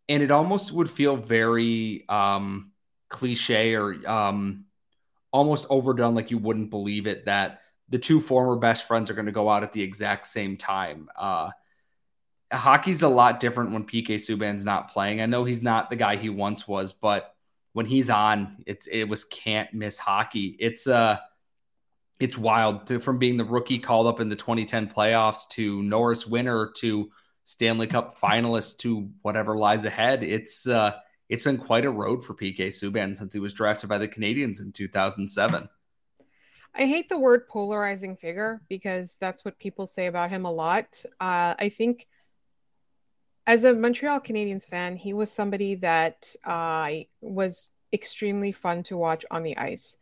and 0.08 0.22
it 0.22 0.30
almost 0.30 0.72
would 0.72 0.90
feel 0.90 1.16
very 1.16 2.04
um, 2.08 2.70
cliche 3.08 3.74
or 3.74 3.94
um, 4.08 4.66
almost 5.32 5.66
overdone, 5.70 6.14
like 6.14 6.30
you 6.30 6.38
wouldn't 6.38 6.70
believe 6.70 7.06
it 7.06 7.26
that 7.26 7.60
the 7.88 7.98
two 7.98 8.20
former 8.20 8.56
best 8.56 8.86
friends 8.86 9.10
are 9.10 9.14
going 9.14 9.26
to 9.26 9.32
go 9.32 9.48
out 9.48 9.62
at 9.62 9.72
the 9.72 9.82
exact 9.82 10.26
same 10.26 10.56
time. 10.56 11.08
Uh, 11.16 11.50
hockey's 12.52 13.02
a 13.02 13.08
lot 13.08 13.40
different 13.40 13.72
when 13.72 13.84
PK 13.84 14.14
Subban's 14.14 14.64
not 14.64 14.90
playing. 14.90 15.20
I 15.20 15.26
know 15.26 15.44
he's 15.44 15.62
not 15.62 15.90
the 15.90 15.96
guy 15.96 16.16
he 16.16 16.28
once 16.28 16.66
was, 16.66 16.92
but 16.92 17.34
when 17.72 17.86
he's 17.86 18.10
on, 18.10 18.62
it's 18.66 18.86
it 18.90 19.04
was 19.04 19.24
can't 19.24 19.72
miss 19.72 19.98
hockey. 19.98 20.56
It's 20.58 20.86
uh 20.86 21.18
it's 22.18 22.36
wild 22.36 22.86
to, 22.88 22.98
from 22.98 23.18
being 23.18 23.36
the 23.36 23.44
rookie 23.44 23.78
called 23.78 24.06
up 24.06 24.20
in 24.20 24.28
the 24.28 24.36
2010 24.36 24.88
playoffs 24.88 25.48
to 25.50 25.82
Norris 25.82 26.26
winner 26.26 26.70
to 26.76 27.10
Stanley 27.44 27.86
Cup 27.86 28.20
finalist 28.20 28.78
to 28.78 29.08
whatever 29.22 29.56
lies 29.56 29.84
ahead. 29.84 30.22
It's 30.22 30.66
uh 30.66 30.94
it's 31.30 31.44
been 31.44 31.58
quite 31.58 31.84
a 31.84 31.90
road 31.90 32.24
for 32.24 32.34
PK 32.34 32.66
Subban 32.66 33.16
since 33.16 33.32
he 33.32 33.38
was 33.38 33.54
drafted 33.54 33.88
by 33.88 33.98
the 33.98 34.08
Canadiens 34.08 34.60
in 34.60 34.72
2007. 34.72 35.68
I 36.74 36.86
hate 36.86 37.08
the 37.08 37.18
word 37.18 37.48
polarizing 37.48 38.16
figure 38.16 38.60
because 38.68 39.16
that's 39.20 39.44
what 39.44 39.58
people 39.58 39.86
say 39.86 40.06
about 40.06 40.30
him 40.30 40.44
a 40.44 40.52
lot. 40.52 41.04
Uh, 41.20 41.54
I 41.56 41.68
think 41.68 42.08
as 43.46 43.62
a 43.62 43.72
Montreal 43.72 44.20
Canadiens 44.20 44.68
fan, 44.68 44.96
he 44.96 45.12
was 45.12 45.30
somebody 45.30 45.76
that 45.76 46.34
uh, 46.44 46.90
was 47.20 47.70
extremely 47.92 48.50
fun 48.50 48.82
to 48.84 48.96
watch 48.96 49.24
on 49.30 49.44
the 49.44 49.56
ice. 49.56 49.98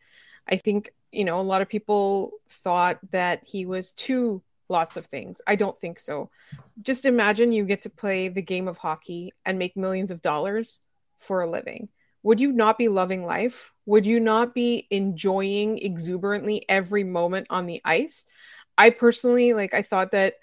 I 0.49 0.56
think, 0.56 0.94
you 1.12 1.25
know, 1.25 1.40
a 1.40 1.42
lot 1.42 1.61
of 1.61 1.68
people 1.68 2.32
thought 2.49 2.99
that 3.11 3.42
he 3.44 3.66
was 3.66 3.90
too 3.90 4.42
lots 4.70 4.97
of 4.97 5.06
things. 5.06 5.42
I 5.47 5.56
don't 5.56 5.78
think 5.78 6.00
so. 6.00 6.30
Just 6.80 7.04
imagine 7.04 7.52
you 7.52 7.64
get 7.64 7.82
to 7.82 7.90
play 7.90 8.28
the 8.28 8.42
game 8.42 8.66
of 8.66 8.78
hockey 8.78 9.32
and 9.44 9.58
make 9.58 9.76
millions 9.76 10.11
of 10.11 10.23
dollars 10.23 10.80
for 11.19 11.43
a 11.43 11.51
living. 11.51 11.89
Would 12.23 12.41
you 12.41 12.53
not 12.53 12.79
be 12.79 12.89
loving 12.89 13.25
life? 13.25 13.73
Would 13.87 14.07
you 14.07 14.21
not 14.21 14.55
be 14.55 14.87
enjoying 14.91 15.79
exuberantly 15.79 16.65
every 16.69 17.05
moment 17.05 17.47
on 17.51 17.67
the 17.67 17.81
ice? 17.85 18.27
I 18.77 18.91
personally, 18.91 19.55
like, 19.55 19.75
I 19.75 19.83
thought 19.83 20.13
that 20.13 20.35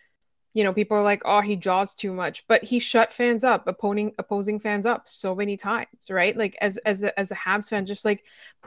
you 0.56 0.64
know, 0.64 0.72
people 0.74 0.96
are 0.96 1.04
like, 1.04 1.22
oh, 1.26 1.42
he 1.42 1.58
jaws 1.58 1.94
too 1.94 2.14
much, 2.14 2.48
but 2.48 2.64
he 2.64 2.80
shut 2.80 3.12
fans 3.12 3.44
up, 3.44 3.68
opposing 3.68 4.14
opposing 4.18 4.58
fans 4.58 4.86
up 4.86 5.06
so 5.06 5.36
many 5.36 5.58
times, 5.58 6.10
right? 6.10 6.36
Like 6.36 6.58
as 6.62 6.78
as 6.78 7.04
a, 7.04 7.20
as 7.20 7.30
a 7.32 7.36
Habs 7.36 7.68
fan, 7.68 7.86
just 7.86 8.06
like 8.06 8.24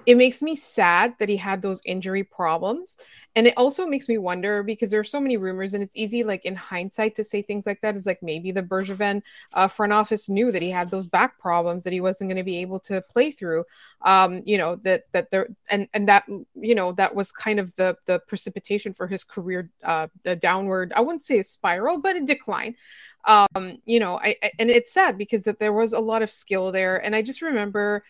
it 0.06 0.16
makes 0.16 0.42
me 0.42 0.56
sad 0.56 1.14
that 1.18 1.28
he 1.28 1.36
had 1.36 1.62
those 1.62 1.82
injury 1.84 2.24
problems, 2.24 2.96
and 3.36 3.46
it 3.46 3.54
also 3.56 3.86
makes 3.86 4.08
me 4.08 4.18
wonder 4.18 4.62
because 4.62 4.90
there 4.90 5.00
are 5.00 5.04
so 5.04 5.20
many 5.20 5.36
rumors, 5.36 5.74
and 5.74 5.82
it's 5.82 5.96
easy, 5.96 6.24
like 6.24 6.44
in 6.44 6.56
hindsight, 6.56 7.14
to 7.16 7.24
say 7.24 7.42
things 7.42 7.66
like 7.66 7.80
that. 7.82 7.94
Is 7.94 8.06
like 8.06 8.22
maybe 8.22 8.50
the 8.50 8.62
Bergevin 8.62 9.22
uh, 9.54 9.68
front 9.68 9.92
office 9.92 10.28
knew 10.28 10.50
that 10.52 10.62
he 10.62 10.70
had 10.70 10.90
those 10.90 11.06
back 11.06 11.38
problems 11.38 11.84
that 11.84 11.92
he 11.92 12.00
wasn't 12.00 12.28
going 12.28 12.36
to 12.36 12.42
be 12.42 12.58
able 12.58 12.80
to 12.80 13.02
play 13.02 13.30
through. 13.30 13.64
Um, 14.02 14.42
you 14.44 14.58
know 14.58 14.76
that 14.76 15.04
that 15.12 15.30
there 15.30 15.48
and 15.70 15.88
and 15.94 16.08
that 16.08 16.24
you 16.54 16.74
know 16.74 16.92
that 16.92 17.14
was 17.14 17.30
kind 17.32 17.60
of 17.60 17.74
the 17.76 17.96
the 18.06 18.20
precipitation 18.28 18.92
for 18.94 19.06
his 19.06 19.24
career 19.24 19.70
uh, 19.84 20.08
the 20.22 20.36
downward. 20.36 20.92
I 20.96 21.00
wouldn't 21.00 21.24
say 21.24 21.38
a 21.38 21.44
spiral 21.44 21.98
but 22.00 22.16
a 22.16 22.24
decline. 22.24 22.76
Um, 23.24 23.78
you 23.84 24.00
know, 24.00 24.18
I, 24.18 24.36
I 24.42 24.52
and 24.58 24.70
it's 24.70 24.92
sad 24.92 25.18
because 25.18 25.44
that 25.44 25.58
there 25.58 25.72
was 25.72 25.92
a 25.92 26.00
lot 26.00 26.22
of 26.22 26.30
skill 26.30 26.72
there, 26.72 26.96
and 26.96 27.14
I 27.14 27.22
just 27.22 27.42
remember 27.42 28.04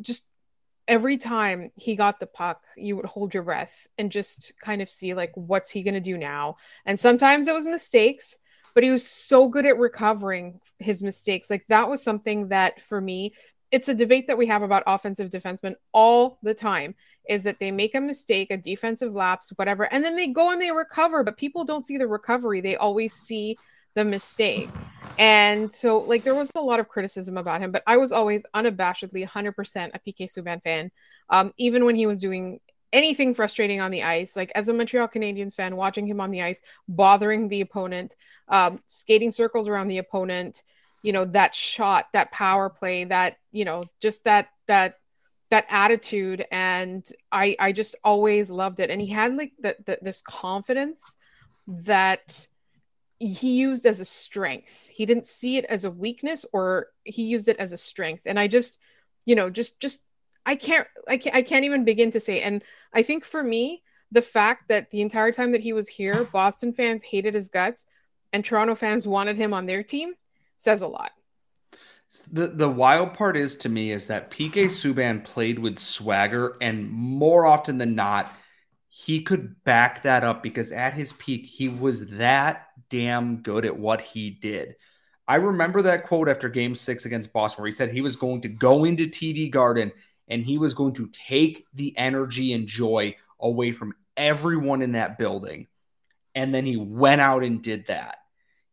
just 0.00 0.24
every 0.88 1.18
time 1.18 1.70
he 1.76 1.94
got 1.94 2.18
the 2.18 2.26
puck, 2.26 2.64
you 2.76 2.96
would 2.96 3.04
hold 3.04 3.34
your 3.34 3.42
breath 3.44 3.86
and 3.98 4.10
just 4.10 4.54
kind 4.60 4.82
of 4.82 4.88
see 4.88 5.14
like 5.14 5.30
what's 5.34 5.70
he 5.70 5.82
going 5.82 5.94
to 5.94 6.00
do 6.00 6.16
now. 6.16 6.56
And 6.86 6.98
sometimes 6.98 7.46
it 7.46 7.54
was 7.54 7.66
mistakes, 7.66 8.38
but 8.74 8.82
he 8.82 8.90
was 8.90 9.06
so 9.06 9.48
good 9.48 9.66
at 9.66 9.78
recovering 9.78 10.60
his 10.78 11.02
mistakes. 11.02 11.50
Like 11.50 11.66
that 11.68 11.88
was 11.88 12.02
something 12.02 12.48
that 12.48 12.80
for 12.80 13.00
me 13.00 13.32
it's 13.70 13.88
a 13.88 13.94
debate 13.94 14.26
that 14.28 14.38
we 14.38 14.46
have 14.46 14.62
about 14.62 14.82
offensive 14.86 15.30
defensemen 15.30 15.74
all 15.92 16.38
the 16.42 16.54
time 16.54 16.94
is 17.28 17.44
that 17.44 17.58
they 17.58 17.70
make 17.70 17.94
a 17.94 18.00
mistake, 18.00 18.50
a 18.50 18.56
defensive 18.56 19.12
lapse, 19.12 19.52
whatever, 19.56 19.84
and 19.92 20.02
then 20.02 20.16
they 20.16 20.28
go 20.28 20.50
and 20.50 20.60
they 20.60 20.70
recover, 20.70 21.22
but 21.22 21.36
people 21.36 21.64
don't 21.64 21.84
see 21.84 21.98
the 21.98 22.06
recovery. 22.06 22.60
They 22.60 22.76
always 22.76 23.12
see 23.12 23.58
the 23.98 24.04
mistake. 24.04 24.70
And 25.18 25.72
so, 25.72 25.98
like, 25.98 26.22
there 26.22 26.34
was 26.34 26.52
a 26.54 26.60
lot 26.60 26.78
of 26.78 26.88
criticism 26.88 27.36
about 27.36 27.60
him, 27.60 27.72
but 27.72 27.82
I 27.86 27.96
was 27.96 28.12
always 28.12 28.44
unabashedly 28.54 29.26
100% 29.28 29.90
a 29.92 29.98
PK 29.98 30.26
Subban 30.26 30.62
fan, 30.62 30.92
um, 31.28 31.52
even 31.58 31.84
when 31.84 31.96
he 31.96 32.06
was 32.06 32.20
doing 32.20 32.60
anything 32.92 33.34
frustrating 33.34 33.80
on 33.80 33.90
the 33.90 34.04
ice. 34.04 34.36
Like, 34.36 34.52
as 34.54 34.68
a 34.68 34.72
Montreal 34.72 35.08
Canadiens 35.08 35.54
fan, 35.54 35.74
watching 35.74 36.06
him 36.06 36.20
on 36.20 36.30
the 36.30 36.42
ice, 36.42 36.62
bothering 36.86 37.48
the 37.48 37.60
opponent, 37.60 38.14
um, 38.46 38.80
skating 38.86 39.32
circles 39.32 39.66
around 39.66 39.88
the 39.88 39.98
opponent, 39.98 40.62
you 41.02 41.12
know 41.12 41.24
that 41.24 41.54
shot 41.54 42.06
that 42.12 42.32
power 42.32 42.68
play 42.68 43.04
that 43.04 43.36
you 43.52 43.64
know 43.64 43.84
just 44.00 44.24
that 44.24 44.48
that 44.66 44.98
that 45.48 45.64
attitude 45.70 46.44
and 46.50 47.06
i 47.30 47.54
i 47.60 47.70
just 47.70 47.94
always 48.02 48.50
loved 48.50 48.80
it 48.80 48.90
and 48.90 49.00
he 49.00 49.06
had 49.06 49.36
like 49.36 49.52
that 49.60 49.78
this 50.02 50.20
confidence 50.20 51.14
that 51.68 52.48
he 53.18 53.54
used 53.54 53.84
as 53.84 54.00
a 54.00 54.04
strength 54.04 54.86
he 54.88 55.04
didn't 55.04 55.26
see 55.26 55.56
it 55.56 55.64
as 55.64 55.84
a 55.84 55.90
weakness 55.90 56.46
or 56.52 56.88
he 57.04 57.24
used 57.24 57.48
it 57.48 57.56
as 57.58 57.72
a 57.72 57.76
strength 57.76 58.22
and 58.26 58.38
i 58.38 58.46
just 58.46 58.78
you 59.24 59.34
know 59.34 59.50
just 59.50 59.80
just 59.80 60.02
i 60.46 60.54
can't 60.54 60.86
i 61.08 61.16
can't 61.16 61.34
i 61.34 61.42
can't 61.42 61.64
even 61.64 61.84
begin 61.84 62.10
to 62.10 62.20
say 62.20 62.40
and 62.42 62.62
i 62.92 63.02
think 63.02 63.24
for 63.24 63.42
me 63.42 63.82
the 64.10 64.22
fact 64.22 64.68
that 64.68 64.90
the 64.90 65.02
entire 65.02 65.32
time 65.32 65.52
that 65.52 65.60
he 65.60 65.72
was 65.72 65.88
here, 65.88 66.24
Boston 66.24 66.72
fans 66.72 67.02
hated 67.02 67.34
his 67.34 67.50
guts 67.50 67.86
and 68.32 68.44
Toronto 68.44 68.74
fans 68.74 69.06
wanted 69.06 69.36
him 69.36 69.52
on 69.54 69.66
their 69.66 69.82
team 69.82 70.14
says 70.56 70.82
a 70.82 70.88
lot. 70.88 71.12
The 72.32 72.46
the 72.48 72.70
wild 72.70 73.14
part 73.14 73.36
is 73.36 73.56
to 73.58 73.68
me 73.68 73.90
is 73.90 74.06
that 74.06 74.30
PK 74.30 74.66
Subban 74.66 75.24
played 75.24 75.58
with 75.58 75.78
swagger 75.78 76.56
and 76.60 76.90
more 76.90 77.44
often 77.44 77.76
than 77.76 77.94
not 77.94 78.32
he 78.88 79.22
could 79.22 79.62
back 79.62 80.02
that 80.04 80.24
up 80.24 80.42
because 80.42 80.72
at 80.72 80.94
his 80.94 81.12
peak 81.12 81.44
he 81.44 81.68
was 81.68 82.08
that 82.12 82.67
damn 82.90 83.38
good 83.38 83.64
at 83.64 83.78
what 83.78 84.00
he 84.00 84.30
did. 84.30 84.76
I 85.26 85.36
remember 85.36 85.82
that 85.82 86.06
quote 86.06 86.28
after 86.28 86.48
game 86.48 86.74
6 86.74 87.04
against 87.04 87.32
Boston 87.32 87.62
where 87.62 87.68
he 87.68 87.74
said 87.74 87.90
he 87.90 88.00
was 88.00 88.16
going 88.16 88.40
to 88.42 88.48
go 88.48 88.84
into 88.84 89.06
TD 89.06 89.50
Garden 89.50 89.92
and 90.28 90.42
he 90.42 90.58
was 90.58 90.74
going 90.74 90.94
to 90.94 91.08
take 91.08 91.66
the 91.74 91.96
energy 91.98 92.52
and 92.52 92.66
joy 92.66 93.14
away 93.40 93.72
from 93.72 93.94
everyone 94.16 94.82
in 94.82 94.92
that 94.92 95.18
building. 95.18 95.66
And 96.34 96.54
then 96.54 96.64
he 96.64 96.76
went 96.76 97.20
out 97.20 97.42
and 97.42 97.62
did 97.62 97.86
that. 97.86 98.18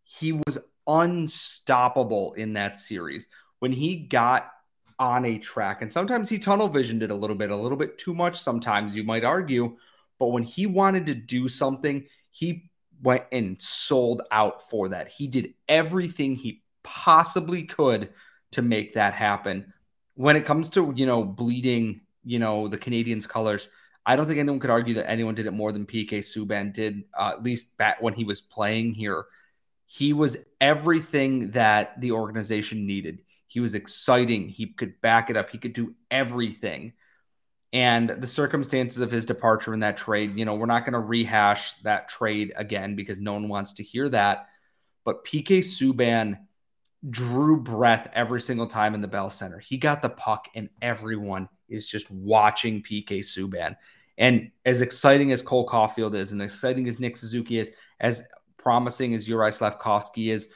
He 0.04 0.34
was 0.34 0.58
unstoppable 0.88 2.34
in 2.34 2.54
that 2.54 2.78
series. 2.78 3.28
When 3.60 3.72
he 3.72 3.96
got 3.96 4.52
on 5.00 5.26
a 5.26 5.40
track, 5.40 5.82
and 5.82 5.92
sometimes 5.92 6.30
he 6.30 6.40
tunnel 6.40 6.70
visioned 6.70 7.04
it 7.04 7.12
a 7.12 7.16
little 7.16 7.36
bit, 7.36 7.52
a 7.52 7.56
little 7.56 7.78
bit 7.78 7.98
too 7.98 8.14
much, 8.14 8.40
sometimes 8.40 8.94
you 8.94 9.04
might 9.04 9.24
argue. 9.24 9.78
But 10.20 10.28
when 10.28 10.44
he 10.44 10.68
wanted 10.68 11.06
to 11.08 11.16
do 11.16 11.50
something, 11.50 12.06
he 12.32 12.70
went 13.02 13.24
and 13.32 13.62
sold 13.62 14.22
out 14.32 14.70
for 14.70 14.90
that. 14.90 15.10
He 15.10 15.28
did 15.28 15.54
everything 15.68 16.36
he 16.36 16.64
possibly 16.84 17.64
could 17.64 18.10
to 18.52 18.62
make 18.62 18.94
that 18.94 19.14
happen. 19.14 19.74
When 20.16 20.36
it 20.36 20.46
comes 20.46 20.70
to, 20.72 20.94
you 20.96 21.06
know, 21.06 21.24
bleeding, 21.24 22.02
you 22.24 22.40
know, 22.40 22.68
the 22.68 22.78
Canadiens' 22.78 23.28
colors, 23.28 23.68
I 24.06 24.16
don't 24.16 24.28
think 24.28 24.40
anyone 24.40 24.60
could 24.60 24.70
argue 24.70 24.94
that 24.96 25.10
anyone 25.10 25.36
did 25.36 25.48
it 25.48 25.52
more 25.52 25.72
than 25.72 25.86
PK 25.86 26.20
Subban 26.20 26.74
did, 26.74 27.04
uh, 27.18 27.34
at 27.34 27.44
least 27.44 27.76
back 27.78 28.02
when 28.02 28.14
he 28.14 28.24
was 28.24 28.40
playing 28.40 28.94
here. 28.94 29.26
He 29.88 30.14
was 30.14 30.38
everything 30.62 31.52
that 31.52 32.00
the 32.00 32.12
organization 32.12 32.86
needed. 32.86 33.22
He 33.48 33.60
was 33.60 33.74
exciting. 33.74 34.50
He 34.50 34.68
could 34.68 35.00
back 35.02 35.30
it 35.30 35.38
up. 35.38 35.50
He 35.50 35.58
could 35.58 35.74
do 35.74 35.96
everything. 36.12 36.94
And 37.76 38.10
the 38.10 38.26
circumstances 38.26 39.02
of 39.02 39.12
his 39.12 39.26
departure 39.26 39.74
in 39.74 39.82
that 39.82 39.98
trade, 39.98 40.38
you 40.38 40.46
know, 40.46 40.56
we're 40.56 40.66
not 40.66 40.86
going 40.86 40.94
to 40.94 41.00
rehash 41.00 41.74
that 41.84 42.08
trade 42.08 42.54
again 42.56 42.96
because 42.96 43.20
no 43.20 43.34
one 43.34 43.50
wants 43.50 43.74
to 43.74 43.84
hear 43.84 44.08
that. 44.08 44.48
But 45.04 45.26
PK 45.26 45.58
Subban 45.60 46.38
drew 47.10 47.60
breath 47.60 48.10
every 48.14 48.40
single 48.40 48.68
time 48.68 48.94
in 48.94 49.02
the 49.02 49.10
Bell 49.10 49.30
Center. 49.30 49.60
He 49.60 49.76
got 49.76 50.02
the 50.02 50.08
puck, 50.08 50.48
and 50.56 50.70
everyone 50.82 51.50
is 51.68 51.86
just 51.86 52.10
watching 52.10 52.82
PK 52.82 53.20
Subban. 53.20 53.76
And 54.18 54.52
as 54.64 54.80
exciting 54.80 55.34
as 55.34 55.42
Cole 55.42 55.68
Caufield 55.68 56.16
is, 56.16 56.32
and 56.32 56.42
exciting 56.42 56.88
as 56.88 56.98
Nick 56.98 57.18
Suzuki 57.18 57.60
is, 57.60 57.74
as 58.00 58.24
promising 58.58 59.14
as 59.14 59.28
Juraj 59.28 59.56
Slavkovsky 59.56 60.30
is, 60.30 60.48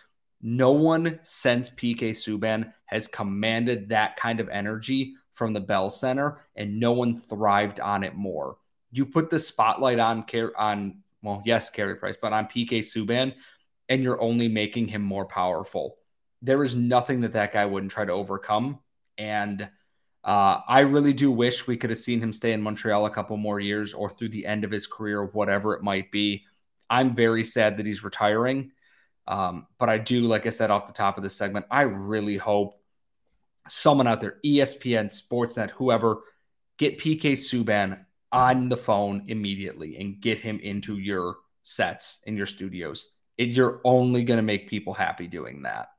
no 0.42 0.72
one 0.72 1.20
since 1.24 1.70
PK 1.70 2.12
Subban 2.12 2.72
has 2.86 3.10
commanded 3.10 3.90
that 3.90 4.16
kind 4.16 4.40
of 4.40 4.48
energy 4.48 5.16
from 5.40 5.54
the 5.54 5.60
Bell 5.60 5.90
Center, 5.90 6.42
and 6.56 6.80
no 6.80 6.92
one 6.92 7.16
thrived 7.16 7.80
on 7.80 8.04
it 8.04 8.14
more. 8.14 8.58
You 8.92 9.06
put 9.06 9.30
the 9.30 9.40
spotlight 9.40 9.98
on 9.98 10.26
on 10.56 10.98
well, 11.24 11.42
yes, 11.46 11.70
Carey 11.70 11.96
Price, 11.96 12.18
but 12.22 12.34
on 12.34 12.46
PK 12.46 12.80
Subban, 12.80 13.34
and 13.88 14.04
you're 14.04 14.22
only 14.22 14.48
making 14.48 14.90
him 14.90 15.02
more 15.02 15.26
powerful. 15.26 15.98
There 16.42 16.64
is 16.64 16.76
nothing 16.76 17.22
that 17.22 17.34
that 17.34 17.52
guy 17.54 17.66
wouldn't 17.66 17.92
try 17.92 18.06
to 18.06 18.12
overcome, 18.12 18.80
and 19.18 19.68
uh, 20.24 20.60
I 20.68 20.82
really 20.82 21.14
do 21.14 21.32
wish 21.32 21.66
we 21.66 21.78
could 21.78 21.90
have 21.90 22.00
seen 22.00 22.22
him 22.22 22.34
stay 22.34 22.52
in 22.52 22.62
Montreal 22.62 23.06
a 23.06 23.10
couple 23.10 23.38
more 23.38 23.60
years 23.60 23.94
or 23.94 24.10
through 24.10 24.30
the 24.30 24.46
end 24.46 24.66
of 24.66 24.72
his 24.72 24.86
career, 24.86 25.26
whatever 25.26 25.74
it 25.74 25.82
might 25.82 26.12
be. 26.12 26.44
I'm 26.90 27.16
very 27.16 27.44
sad 27.44 27.78
that 27.78 27.86
he's 27.86 28.04
retiring. 28.04 28.72
Um, 29.28 29.68
but 29.78 29.90
I 29.90 30.00
do, 30.00 30.22
like 30.22 30.48
I 30.48 30.50
said 30.50 30.72
off 30.72 30.88
the 30.88 30.94
top 30.94 31.16
of 31.16 31.24
this 31.24 31.36
segment, 31.36 31.68
I 31.70 31.84
really 31.84 32.36
hope 32.36 32.79
someone 33.70 34.08
out 34.08 34.22
there, 34.22 34.38
ESPN, 34.46 35.08
Sportsnet, 35.08 35.72
whoever, 35.72 36.22
get 36.78 37.00
PK 37.00 37.34
Subban 37.34 38.06
on 38.32 38.70
the 38.70 38.78
phone 38.78 39.26
immediately 39.28 39.98
and 39.98 40.20
get 40.20 40.40
him 40.40 40.60
into 40.60 40.98
your 40.98 41.38
sets 41.64 42.22
in 42.26 42.38
your 42.38 42.46
studios. 42.46 43.14
It, 43.38 43.50
you're 43.50 43.82
only 43.84 44.24
going 44.24 44.38
to 44.38 44.44
make 44.44 44.70
people 44.70 44.94
happy 44.94 45.28
doing 45.28 45.64
that. 45.64 45.90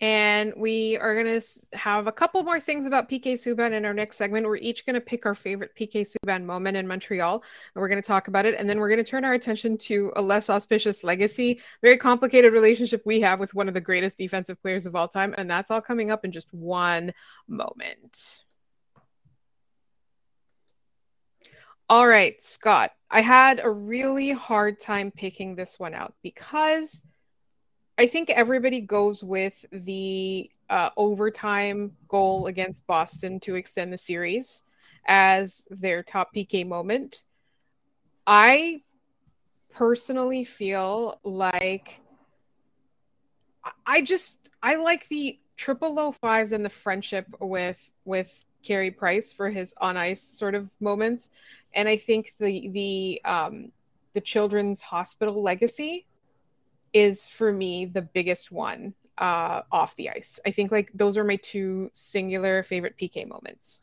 And 0.00 0.52
we 0.56 0.98
are 0.98 1.14
going 1.14 1.40
to 1.40 1.46
have 1.72 2.06
a 2.06 2.12
couple 2.12 2.42
more 2.42 2.60
things 2.60 2.84
about 2.84 3.08
PK 3.08 3.32
Subban 3.32 3.72
in 3.72 3.86
our 3.86 3.94
next 3.94 4.16
segment. 4.16 4.46
We're 4.46 4.56
each 4.56 4.84
going 4.84 4.94
to 4.94 5.00
pick 5.00 5.24
our 5.24 5.34
favorite 5.34 5.74
PK 5.74 6.06
Subban 6.06 6.44
moment 6.44 6.76
in 6.76 6.86
Montreal, 6.86 7.34
and 7.74 7.80
we're 7.80 7.88
going 7.88 8.02
to 8.02 8.06
talk 8.06 8.28
about 8.28 8.44
it. 8.44 8.56
And 8.58 8.68
then 8.68 8.78
we're 8.78 8.90
going 8.90 9.02
to 9.02 9.10
turn 9.10 9.24
our 9.24 9.32
attention 9.32 9.78
to 9.78 10.12
a 10.16 10.20
less 10.20 10.50
auspicious 10.50 11.02
legacy, 11.02 11.60
very 11.80 11.96
complicated 11.96 12.52
relationship 12.52 13.02
we 13.06 13.22
have 13.22 13.40
with 13.40 13.54
one 13.54 13.68
of 13.68 13.74
the 13.74 13.80
greatest 13.80 14.18
defensive 14.18 14.60
players 14.60 14.84
of 14.84 14.94
all 14.94 15.08
time. 15.08 15.34
And 15.38 15.48
that's 15.48 15.70
all 15.70 15.80
coming 15.80 16.10
up 16.10 16.26
in 16.26 16.32
just 16.32 16.52
one 16.52 17.14
moment. 17.48 18.44
All 21.88 22.06
right, 22.06 22.40
Scott, 22.42 22.90
I 23.10 23.22
had 23.22 23.60
a 23.64 23.70
really 23.70 24.32
hard 24.32 24.78
time 24.78 25.10
picking 25.10 25.54
this 25.54 25.78
one 25.78 25.94
out 25.94 26.12
because– 26.22 27.02
I 27.98 28.06
think 28.06 28.28
everybody 28.28 28.80
goes 28.80 29.24
with 29.24 29.64
the 29.72 30.50
uh, 30.68 30.90
overtime 30.98 31.92
goal 32.08 32.46
against 32.46 32.86
Boston 32.86 33.40
to 33.40 33.54
extend 33.54 33.92
the 33.92 33.98
series 33.98 34.62
as 35.06 35.64
their 35.70 36.02
top 36.02 36.34
PK 36.34 36.66
moment. 36.66 37.24
I 38.26 38.82
personally 39.72 40.44
feel 40.44 41.20
like 41.22 42.00
I 43.86 44.02
just 44.02 44.50
I 44.62 44.76
like 44.76 45.08
the 45.08 45.38
triple 45.56 45.94
low 45.94 46.12
fives 46.12 46.52
and 46.52 46.64
the 46.64 46.70
friendship 46.70 47.26
with 47.40 47.90
with 48.04 48.44
Carey 48.62 48.90
Price 48.90 49.32
for 49.32 49.48
his 49.48 49.74
on 49.80 49.96
ice 49.96 50.20
sort 50.20 50.54
of 50.54 50.70
moments, 50.80 51.30
and 51.72 51.88
I 51.88 51.96
think 51.96 52.32
the 52.38 52.68
the 52.68 53.22
um, 53.24 53.72
the 54.12 54.20
Children's 54.20 54.82
Hospital 54.82 55.42
legacy 55.42 56.06
is 56.96 57.28
for 57.28 57.52
me 57.52 57.84
the 57.84 58.00
biggest 58.00 58.50
one 58.50 58.94
uh, 59.18 59.60
off 59.70 59.94
the 59.96 60.08
ice. 60.08 60.40
I 60.46 60.50
think 60.50 60.72
like 60.72 60.90
those 60.94 61.18
are 61.18 61.24
my 61.24 61.36
two 61.36 61.90
singular 61.92 62.62
favorite 62.62 62.96
PK 62.96 63.28
moments. 63.28 63.82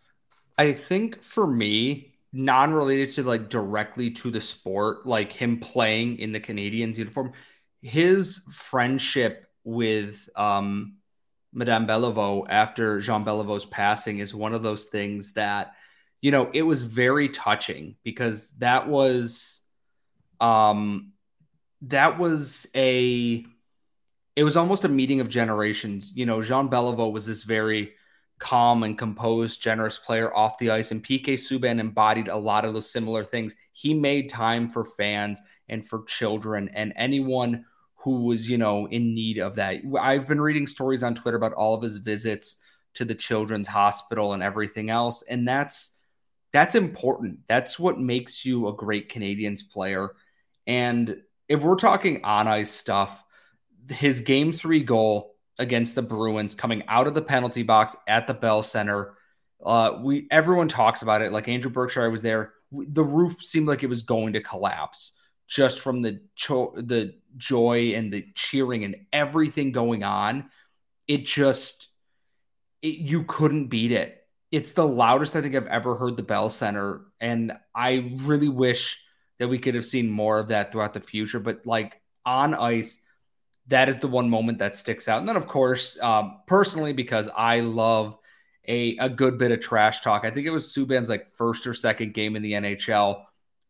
I 0.57 0.73
think 0.73 1.21
for 1.21 1.45
me, 1.45 2.15
non-related 2.31 3.11
to 3.13 3.23
like 3.23 3.49
directly 3.49 4.09
to 4.09 4.31
the 4.31 4.41
sport, 4.41 5.05
like 5.05 5.31
him 5.31 5.59
playing 5.59 6.17
in 6.17 6.31
the 6.31 6.39
Canadiens 6.39 6.97
uniform, 6.97 7.33
his 7.83 8.39
friendship 8.51 9.45
with 9.63 10.27
um, 10.35 10.95
Madame 11.53 11.85
Beliveau 11.85 12.47
after 12.49 12.99
Jean 12.99 13.23
Beliveau's 13.23 13.65
passing 13.65 14.17
is 14.17 14.33
one 14.33 14.55
of 14.55 14.63
those 14.63 14.87
things 14.87 15.33
that, 15.33 15.73
you 16.19 16.31
know, 16.31 16.49
it 16.51 16.63
was 16.63 16.81
very 16.81 17.29
touching 17.29 17.95
because 18.03 18.49
that 18.57 18.87
was 18.87 19.61
um 20.41 21.12
that 21.87 22.17
was 22.17 22.67
a 22.75 23.45
it 24.35 24.43
was 24.43 24.57
almost 24.57 24.83
a 24.83 24.89
meeting 24.89 25.19
of 25.19 25.29
generations. 25.29 26.11
You 26.15 26.25
know, 26.25 26.41
Jean 26.41 26.69
Beliveau 26.69 27.11
was 27.11 27.25
this 27.25 27.43
very 27.43 27.93
calm 28.39 28.83
and 28.83 28.97
composed, 28.97 29.61
generous 29.61 29.97
player 29.97 30.35
off 30.35 30.57
the 30.57 30.71
ice, 30.71 30.91
and 30.91 31.03
PK 31.03 31.33
Subban 31.35 31.79
embodied 31.79 32.29
a 32.29 32.35
lot 32.35 32.65
of 32.65 32.73
those 32.73 32.91
similar 32.91 33.23
things. 33.23 33.55
He 33.73 33.93
made 33.93 34.29
time 34.29 34.69
for 34.69 34.85
fans 34.85 35.39
and 35.69 35.87
for 35.87 36.03
children 36.05 36.69
and 36.73 36.93
anyone 36.95 37.65
who 37.95 38.23
was, 38.23 38.49
you 38.49 38.57
know, 38.57 38.87
in 38.87 39.13
need 39.13 39.37
of 39.37 39.55
that. 39.55 39.77
I've 39.99 40.27
been 40.27 40.41
reading 40.41 40.67
stories 40.67 41.03
on 41.03 41.15
Twitter 41.15 41.37
about 41.37 41.53
all 41.53 41.73
of 41.73 41.81
his 41.81 41.97
visits 41.97 42.57
to 42.95 43.05
the 43.05 43.15
children's 43.15 43.67
hospital 43.67 44.33
and 44.33 44.43
everything 44.43 44.89
else, 44.89 45.21
and 45.23 45.47
that's 45.47 45.91
that's 46.51 46.75
important. 46.75 47.39
That's 47.47 47.79
what 47.79 47.99
makes 47.99 48.45
you 48.45 48.67
a 48.67 48.73
great 48.73 49.09
Canadiens 49.09 49.67
player. 49.67 50.09
And 50.67 51.21
if 51.47 51.61
we're 51.61 51.75
talking 51.75 52.23
on 52.23 52.47
ice 52.47 52.71
stuff, 52.71 53.23
his 53.89 54.21
game 54.21 54.53
three 54.53 54.83
goal 54.83 55.35
against 55.59 55.95
the 55.95 56.01
Bruins 56.01 56.55
coming 56.55 56.83
out 56.87 57.07
of 57.07 57.13
the 57.13 57.21
penalty 57.21 57.63
box 57.63 57.95
at 58.07 58.27
the 58.27 58.33
Bell 58.33 58.63
Center, 58.63 59.15
uh, 59.63 59.99
we 60.01 60.27
everyone 60.31 60.67
talks 60.67 61.01
about 61.01 61.21
it. 61.21 61.31
Like 61.31 61.47
Andrew 61.47 61.71
Berkshire 61.71 62.09
was 62.09 62.21
there. 62.21 62.53
The 62.71 63.03
roof 63.03 63.41
seemed 63.41 63.67
like 63.67 63.83
it 63.83 63.87
was 63.87 64.03
going 64.03 64.33
to 64.33 64.41
collapse 64.41 65.11
just 65.47 65.81
from 65.81 66.01
the 66.01 66.21
cho- 66.35 66.73
the 66.75 67.13
joy 67.37 67.93
and 67.95 68.11
the 68.11 68.25
cheering 68.35 68.83
and 68.83 68.95
everything 69.11 69.71
going 69.71 70.03
on. 70.03 70.49
It 71.07 71.25
just 71.25 71.89
it, 72.81 72.97
you 72.97 73.23
couldn't 73.25 73.67
beat 73.67 73.91
it. 73.91 74.19
It's 74.51 74.73
the 74.73 74.87
loudest 74.87 75.35
I 75.35 75.41
think 75.41 75.55
I've 75.55 75.67
ever 75.67 75.95
heard 75.95 76.17
the 76.17 76.23
Bell 76.23 76.49
Center, 76.49 77.01
and 77.19 77.53
I 77.75 78.13
really 78.17 78.49
wish 78.49 79.02
that 79.39 79.47
we 79.47 79.59
could 79.59 79.75
have 79.75 79.85
seen 79.85 80.09
more 80.09 80.39
of 80.39 80.49
that 80.49 80.71
throughout 80.71 80.93
the 80.93 80.99
future. 80.99 81.39
But 81.39 81.65
like 81.65 82.01
on 82.25 82.53
ice, 82.53 83.01
that 83.67 83.89
is 83.89 83.99
the 83.99 84.07
one 84.07 84.29
moment 84.29 84.59
that 84.59 84.77
sticks 84.77 85.07
out. 85.07 85.19
And 85.19 85.27
then, 85.27 85.37
of 85.37 85.47
course, 85.47 85.99
um, 86.01 86.39
personally, 86.47 86.93
because 86.93 87.29
I 87.35 87.61
love 87.61 88.17
a, 88.67 88.97
a 88.97 89.09
good 89.09 89.37
bit 89.37 89.51
of 89.51 89.61
trash 89.61 90.01
talk, 90.01 90.25
I 90.25 90.31
think 90.31 90.47
it 90.47 90.51
was 90.51 90.73
Subban's 90.73 91.09
like 91.09 91.27
first 91.27 91.65
or 91.65 91.73
second 91.73 92.13
game 92.13 92.35
in 92.35 92.41
the 92.41 92.53
NHL 92.53 93.23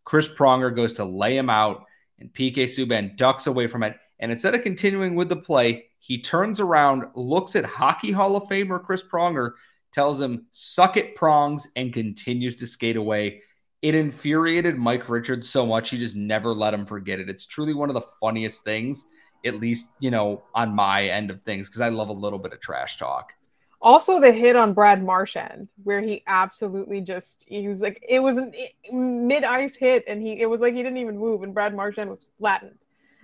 Chris 0.05 0.27
Pronger 0.27 0.75
goes 0.75 0.93
to 0.93 1.05
lay 1.05 1.37
him 1.37 1.49
out, 1.49 1.85
and 2.19 2.33
PK 2.33 2.65
Subban 2.65 3.15
ducks 3.15 3.47
away 3.47 3.67
from 3.67 3.83
it. 3.83 3.97
And 4.19 4.31
instead 4.31 4.55
of 4.55 4.63
continuing 4.63 5.15
with 5.15 5.29
the 5.29 5.35
play, 5.35 5.85
he 5.99 6.21
turns 6.21 6.59
around, 6.59 7.05
looks 7.15 7.55
at 7.55 7.65
Hockey 7.65 8.11
Hall 8.11 8.35
of 8.35 8.43
Famer 8.43 8.83
Chris 8.83 9.03
Pronger, 9.03 9.51
tells 9.91 10.19
him, 10.19 10.47
suck 10.51 10.97
it, 10.97 11.15
prongs, 11.15 11.67
and 11.75 11.93
continues 11.93 12.55
to 12.57 12.67
skate 12.67 12.97
away. 12.97 13.41
It 13.83 13.95
infuriated 13.95 14.77
Mike 14.77 15.09
Richards 15.09 15.47
so 15.49 15.65
much, 15.65 15.89
he 15.89 15.97
just 15.97 16.15
never 16.15 16.53
let 16.53 16.73
him 16.73 16.85
forget 16.85 17.19
it. 17.19 17.29
It's 17.29 17.45
truly 17.45 17.73
one 17.73 17.89
of 17.89 17.95
the 17.95 18.07
funniest 18.21 18.63
things, 18.63 19.07
at 19.45 19.59
least, 19.59 19.89
you 19.99 20.09
know, 20.09 20.41
on 20.55 20.73
my 20.73 21.03
end 21.03 21.29
of 21.29 21.41
things, 21.41 21.67
because 21.67 21.81
I 21.81 21.89
love 21.89 22.07
a 22.07 22.13
little 22.13 22.39
bit 22.39 22.53
of 22.53 22.61
trash 22.61 22.97
talk. 22.97 23.33
Also, 23.81 24.21
the 24.21 24.31
hit 24.31 24.55
on 24.55 24.73
Brad 24.73 25.03
Marchand, 25.03 25.67
where 25.83 25.99
he 25.99 26.23
absolutely 26.27 27.01
just 27.01 27.43
he 27.45 27.67
was 27.67 27.81
like 27.81 28.01
it 28.07 28.21
was 28.21 28.37
a 28.37 28.49
mid 28.93 29.43
ice 29.43 29.75
hit, 29.75 30.05
and 30.07 30.21
he 30.21 30.39
it 30.39 30.49
was 30.49 30.61
like 30.61 30.73
he 30.73 30.81
didn't 30.81 30.99
even 30.99 31.17
move, 31.17 31.43
and 31.43 31.53
Brad 31.53 31.75
Marchand 31.75 32.09
was 32.09 32.25
flattened. 32.39 32.79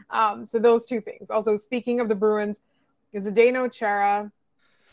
Um, 0.10 0.46
so 0.46 0.60
those 0.60 0.84
two 0.84 1.00
things. 1.00 1.32
Also, 1.32 1.56
speaking 1.56 2.02
of 2.02 2.10
the 2.10 2.16
Bruins, 2.16 2.60
is 3.14 3.30
Zdeno 3.30 3.72
Chara 3.72 4.30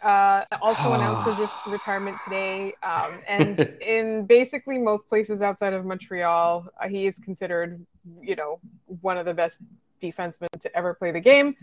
uh, 0.06 0.44
also 0.62 0.92
announced 0.92 1.38
his 1.38 1.50
retirement 1.66 2.16
today. 2.22 2.74
Um, 2.82 3.12
and 3.28 3.60
in 3.80 4.24
basically 4.26 4.78
most 4.78 5.08
places 5.08 5.42
outside 5.42 5.72
of 5.72 5.84
Montreal, 5.84 6.68
uh, 6.80 6.88
he 6.88 7.06
is 7.06 7.18
considered, 7.18 7.84
you 8.22 8.36
know, 8.36 8.60
one 8.86 9.18
of 9.18 9.26
the 9.26 9.34
best 9.34 9.60
defensemen 10.00 10.48
to 10.60 10.76
ever 10.76 10.94
play 10.94 11.10
the 11.10 11.20
game. 11.20 11.56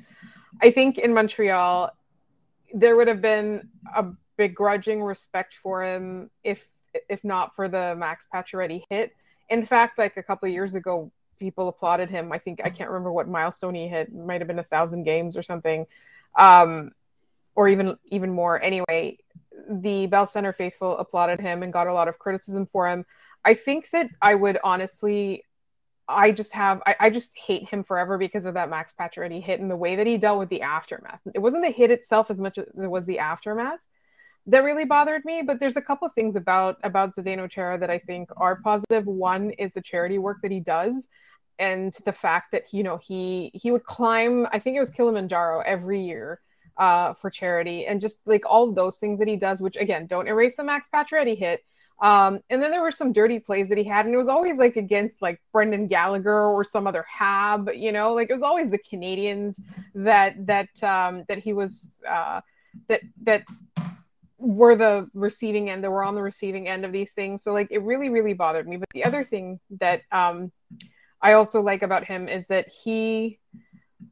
I 0.61 0.71
think 0.71 0.97
in 0.97 1.13
Montreal, 1.13 1.91
there 2.73 2.97
would 2.97 3.07
have 3.07 3.21
been 3.21 3.69
a 3.95 4.07
begrudging 4.35 5.01
respect 5.01 5.55
for 5.55 5.83
him 5.83 6.29
if 6.43 6.67
if 7.09 7.23
not 7.23 7.55
for 7.55 7.67
the 7.67 7.95
Max 7.95 8.27
Pacioretty 8.31 8.83
hit. 8.89 9.13
In 9.49 9.65
fact, 9.65 9.97
like 9.97 10.17
a 10.17 10.23
couple 10.23 10.47
of 10.47 10.53
years 10.53 10.75
ago, 10.75 11.11
people 11.39 11.67
applauded 11.67 12.09
him. 12.09 12.31
I 12.31 12.39
think 12.39 12.59
I 12.63 12.69
can't 12.69 12.89
remember 12.89 13.11
what 13.11 13.27
milestone 13.27 13.73
he 13.73 13.87
hit. 13.87 14.09
It 14.09 14.15
might 14.15 14.41
have 14.41 14.47
been 14.47 14.59
a 14.59 14.63
thousand 14.63 15.03
games 15.03 15.37
or 15.37 15.43
something, 15.43 15.85
um, 16.37 16.91
or 17.55 17.67
even 17.67 17.97
even 18.07 18.31
more. 18.31 18.61
Anyway, 18.61 19.17
the 19.69 20.07
Bell 20.07 20.25
Center 20.25 20.53
faithful 20.53 20.97
applauded 20.97 21.39
him 21.39 21.63
and 21.63 21.73
got 21.73 21.87
a 21.87 21.93
lot 21.93 22.07
of 22.07 22.19
criticism 22.19 22.65
for 22.65 22.87
him. 22.87 23.05
I 23.45 23.53
think 23.53 23.89
that 23.91 24.09
I 24.21 24.35
would 24.35 24.57
honestly 24.63 25.43
I 26.07 26.31
just 26.31 26.53
have 26.53 26.81
I, 26.85 26.95
I, 26.99 27.09
just 27.09 27.31
hate 27.37 27.69
him 27.69 27.83
forever 27.83 28.17
because 28.17 28.43
of 28.43 28.55
that 28.55 28.69
Max 28.69 28.93
Pacioretty 28.97 29.41
hit 29.41 29.61
and 29.61 29.71
the 29.71 29.75
way 29.77 29.95
that 29.95 30.05
he 30.05 30.17
dealt 30.17 30.39
with 30.39 30.49
the 30.49 30.61
aftermath. 30.61 31.21
It 31.33 31.39
wasn't 31.39 31.63
the 31.63 31.71
hit 31.71 31.91
itself 31.91 32.29
as 32.29 32.41
much 32.41 32.57
as 32.57 32.83
it 32.83 32.91
was 32.91 33.05
the 33.05 33.19
aftermath 33.19 33.79
that 34.47 34.63
really 34.63 34.85
bothered 34.85 35.23
me. 35.23 35.41
But 35.41 35.59
there's 35.59 35.77
a 35.77 35.81
couple 35.81 36.05
of 36.05 36.13
things 36.13 36.35
about 36.35 36.77
about 36.83 37.15
Zdeno 37.15 37.49
Chara 37.49 37.77
that 37.77 37.89
I 37.89 37.99
think 37.99 38.29
are 38.35 38.57
positive. 38.57 39.05
One 39.05 39.51
is 39.51 39.73
the 39.73 39.81
charity 39.81 40.17
work 40.17 40.39
that 40.41 40.51
he 40.51 40.59
does, 40.59 41.07
and 41.57 41.93
the 42.05 42.11
fact 42.11 42.51
that 42.51 42.73
you 42.73 42.83
know 42.83 42.97
he 42.97 43.51
he 43.53 43.71
would 43.71 43.85
climb 43.85 44.47
I 44.51 44.59
think 44.59 44.75
it 44.75 44.81
was 44.81 44.91
Kilimanjaro 44.91 45.61
every 45.61 46.01
year 46.01 46.41
uh, 46.77 47.13
for 47.13 47.29
charity, 47.29 47.85
and 47.85 48.01
just 48.01 48.21
like 48.25 48.45
all 48.45 48.69
of 48.69 48.75
those 48.75 48.97
things 48.97 49.19
that 49.19 49.27
he 49.27 49.35
does, 49.35 49.61
which 49.61 49.77
again 49.77 50.07
don't 50.07 50.27
erase 50.27 50.55
the 50.55 50.63
Max 50.63 50.87
Pacioretty 50.93 51.37
hit 51.37 51.63
um, 52.03 52.41
and 52.49 52.61
then 52.61 52.71
there 52.71 52.81
were 52.81 52.91
some 52.91 53.13
dirty 53.13 53.39
plays 53.39 53.69
that 53.69 53.77
he 53.77 53.83
had, 53.83 54.05
and 54.05 54.13
it 54.13 54.17
was 54.17 54.27
always 54.27 54.57
like 54.57 54.75
against 54.75 55.21
like 55.21 55.41
Brendan 55.51 55.87
Gallagher 55.87 56.47
or 56.47 56.63
some 56.63 56.85
other 56.85 57.05
Hab, 57.09 57.69
you 57.73 57.93
know, 57.93 58.13
like 58.13 58.29
it 58.29 58.33
was 58.33 58.43
always 58.43 58.69
the 58.69 58.77
Canadiens 58.79 59.61
that 59.95 60.45
that 60.45 60.83
um, 60.83 61.23
that 61.29 61.39
he 61.39 61.53
was 61.53 62.01
uh, 62.07 62.41
that 62.89 63.01
that 63.23 63.43
were 64.37 64.75
the 64.75 65.09
receiving 65.13 65.69
end, 65.69 65.83
that 65.83 65.91
were 65.91 66.03
on 66.03 66.15
the 66.15 66.21
receiving 66.21 66.67
end 66.67 66.83
of 66.83 66.91
these 66.91 67.13
things. 67.13 67.41
So 67.41 67.53
like 67.53 67.69
it 67.71 67.81
really 67.83 68.09
really 68.09 68.33
bothered 68.33 68.67
me. 68.67 68.75
But 68.75 68.89
the 68.93 69.05
other 69.05 69.23
thing 69.23 69.61
that 69.79 70.01
um, 70.11 70.51
I 71.21 71.33
also 71.33 71.61
like 71.61 71.83
about 71.83 72.03
him 72.03 72.27
is 72.27 72.47
that 72.47 72.67
he 72.67 73.39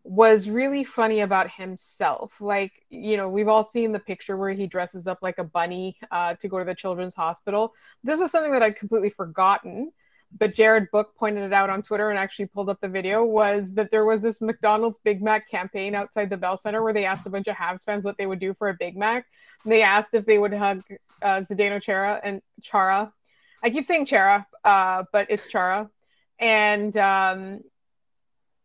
was 0.03 0.49
really 0.49 0.83
funny 0.83 1.21
about 1.21 1.49
himself. 1.49 2.39
Like, 2.41 2.71
you 2.89 3.17
know, 3.17 3.29
we've 3.29 3.47
all 3.47 3.63
seen 3.63 3.91
the 3.91 3.99
picture 3.99 4.37
where 4.37 4.51
he 4.51 4.67
dresses 4.67 5.07
up 5.07 5.19
like 5.21 5.37
a 5.37 5.43
bunny 5.43 5.97
uh, 6.11 6.35
to 6.35 6.47
go 6.47 6.59
to 6.59 6.65
the 6.65 6.75
children's 6.75 7.15
hospital. 7.15 7.73
This 8.03 8.19
was 8.19 8.31
something 8.31 8.51
that 8.51 8.63
I'd 8.63 8.77
completely 8.77 9.09
forgotten, 9.09 9.91
but 10.37 10.55
Jared 10.55 10.89
Book 10.91 11.15
pointed 11.15 11.43
it 11.43 11.53
out 11.53 11.69
on 11.69 11.81
Twitter 11.81 12.09
and 12.09 12.17
actually 12.19 12.47
pulled 12.47 12.69
up 12.69 12.79
the 12.81 12.87
video. 12.87 13.23
Was 13.23 13.73
that 13.75 13.91
there 13.91 14.05
was 14.05 14.21
this 14.21 14.41
McDonald's 14.41 14.99
Big 15.03 15.21
Mac 15.21 15.49
campaign 15.49 15.95
outside 15.95 16.29
the 16.29 16.37
Bell 16.37 16.57
Center 16.57 16.83
where 16.83 16.93
they 16.93 17.05
asked 17.05 17.25
a 17.25 17.29
bunch 17.29 17.47
of 17.47 17.55
Habs 17.55 17.83
fans 17.83 18.05
what 18.05 18.17
they 18.17 18.25
would 18.25 18.39
do 18.39 18.53
for 18.53 18.69
a 18.69 18.73
Big 18.73 18.95
Mac. 18.95 19.25
And 19.63 19.71
they 19.71 19.81
asked 19.81 20.13
if 20.13 20.25
they 20.25 20.37
would 20.37 20.53
hug 20.53 20.83
uh, 21.21 21.41
Zdeno 21.41 21.81
Chara 21.81 22.19
and 22.23 22.41
Chara. 22.61 23.11
I 23.63 23.69
keep 23.69 23.85
saying 23.85 24.05
Chara, 24.07 24.47
uh, 24.63 25.03
but 25.11 25.27
it's 25.29 25.47
Chara. 25.47 25.89
And 26.39 26.95
um, 26.97 27.61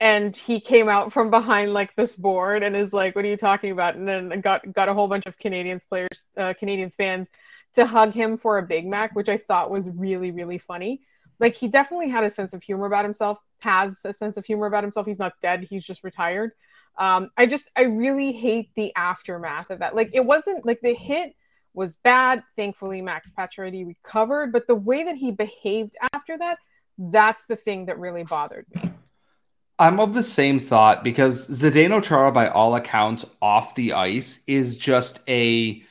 and 0.01 0.37
he 0.37 0.61
came 0.61 0.89
out 0.89 1.13
from 1.13 1.31
behind 1.31 1.73
like 1.73 1.95
this 1.97 2.17
board 2.17 2.63
and 2.63 2.77
is 2.77 2.93
like, 2.93 3.17
"What 3.17 3.25
are 3.25 3.29
you 3.29 3.37
talking 3.37 3.71
about?" 3.71 3.95
And 3.97 4.07
then 4.07 4.41
got 4.41 4.71
got 4.73 4.89
a 4.89 4.95
whole 4.95 5.09
bunch 5.09 5.27
of 5.27 5.39
Canadiens 5.39 5.87
players, 5.89 6.27
uh, 6.37 6.55
Canadiens 6.61 6.97
fans, 6.97 7.29
to 7.75 7.87
hug 7.87 8.13
him 8.13 8.37
for 8.37 8.59
a 8.59 8.63
Big 8.63 8.87
Mac, 8.87 9.15
which 9.15 9.29
I 9.29 9.39
thought 9.39 9.71
was 9.71 9.89
really 9.91 10.31
really 10.31 10.59
funny. 10.59 11.03
Like 11.39 11.55
he 11.55 11.69
definitely 11.69 12.09
had 12.09 12.25
a 12.25 12.31
sense 12.31 12.53
of 12.55 12.63
humor 12.63 12.87
about 12.87 13.05
himself. 13.05 13.39
Has 13.61 14.05
a 14.05 14.13
sense 14.13 14.37
of 14.37 14.45
humor 14.45 14.67
about 14.67 14.85
himself. 14.85 15.07
He's 15.07 15.19
not 15.19 15.41
dead. 15.41 15.65
He's 15.65 15.85
just 15.85 16.05
retired. 16.05 16.53
Um, 16.99 17.31
I 17.37 17.47
just 17.47 17.71
I 17.77 17.83
really 17.83 18.33
hate 18.33 18.71
the 18.75 18.95
aftermath 18.97 19.71
of 19.71 19.79
that. 19.81 19.95
Like 19.95 20.11
it 20.13 20.25
wasn't 20.25 20.67
like 20.67 20.81
the 20.83 20.95
hit 20.95 21.35
was 21.75 21.97
bad. 21.97 22.43
Thankfully, 22.57 23.03
Max 23.03 23.31
Pacioretty 23.31 23.87
recovered, 23.87 24.53
but 24.53 24.67
the 24.67 24.75
way 24.75 25.05
that 25.05 25.17
he 25.17 25.31
behaved 25.31 25.97
after 26.13 26.37
that, 26.39 26.59
that's 26.99 27.45
the 27.45 27.57
thing 27.57 27.87
that 27.87 27.99
really 27.99 28.25
bothered 28.25 28.67
me. 28.75 28.91
I'm 29.79 30.01
of 30.01 30.15
the 30.15 30.23
same 30.23 30.59
thought 30.59 31.05
because 31.05 31.49
Zdeno 31.49 32.03
Chara, 32.03 32.33
by 32.33 32.49
all 32.49 32.75
accounts, 32.75 33.27
off 33.43 33.75
the 33.75 33.93
ice 33.93 34.43
is 34.47 34.79
just 34.79 35.21
a, 35.29 35.83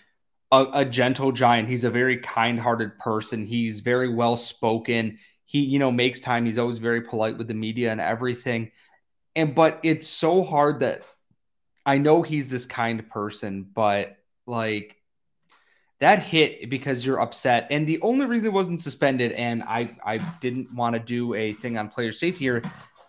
a, 0.51 0.65
a 0.73 0.85
gentle 0.85 1.31
giant. 1.31 1.69
He's 1.69 1.83
a 1.83 1.91
very 1.91 2.17
kind-hearted 2.17 2.97
person. 2.97 3.45
He's 3.45 3.81
very 3.81 4.11
well 4.11 4.37
spoken. 4.37 5.19
He, 5.45 5.59
you 5.59 5.77
know, 5.77 5.91
makes 5.91 6.21
time. 6.21 6.45
He's 6.45 6.57
always 6.57 6.79
very 6.79 7.01
polite 7.01 7.37
with 7.37 7.47
the 7.47 7.53
media 7.53 7.91
and 7.91 8.01
everything. 8.01 8.71
And 9.35 9.53
but 9.53 9.81
it's 9.83 10.07
so 10.07 10.43
hard 10.43 10.79
that 10.79 11.03
I 11.85 11.99
know 11.99 12.23
he's 12.23 12.49
this 12.49 12.65
kind 12.65 13.07
person, 13.07 13.67
but 13.71 14.17
like 14.47 14.97
that 15.99 16.19
hit 16.19 16.71
because 16.71 17.05
you're 17.05 17.21
upset. 17.21 17.67
And 17.69 17.85
the 17.85 18.01
only 18.01 18.25
reason 18.25 18.47
it 18.47 18.53
wasn't 18.53 18.81
suspended, 18.81 19.33
and 19.33 19.61
I 19.61 19.95
I 20.03 20.17
didn't 20.39 20.73
want 20.73 20.95
to 20.95 20.99
do 20.99 21.35
a 21.35 21.53
thing 21.53 21.77
on 21.77 21.89
player 21.89 22.13
safety 22.13 22.45
here 22.45 22.63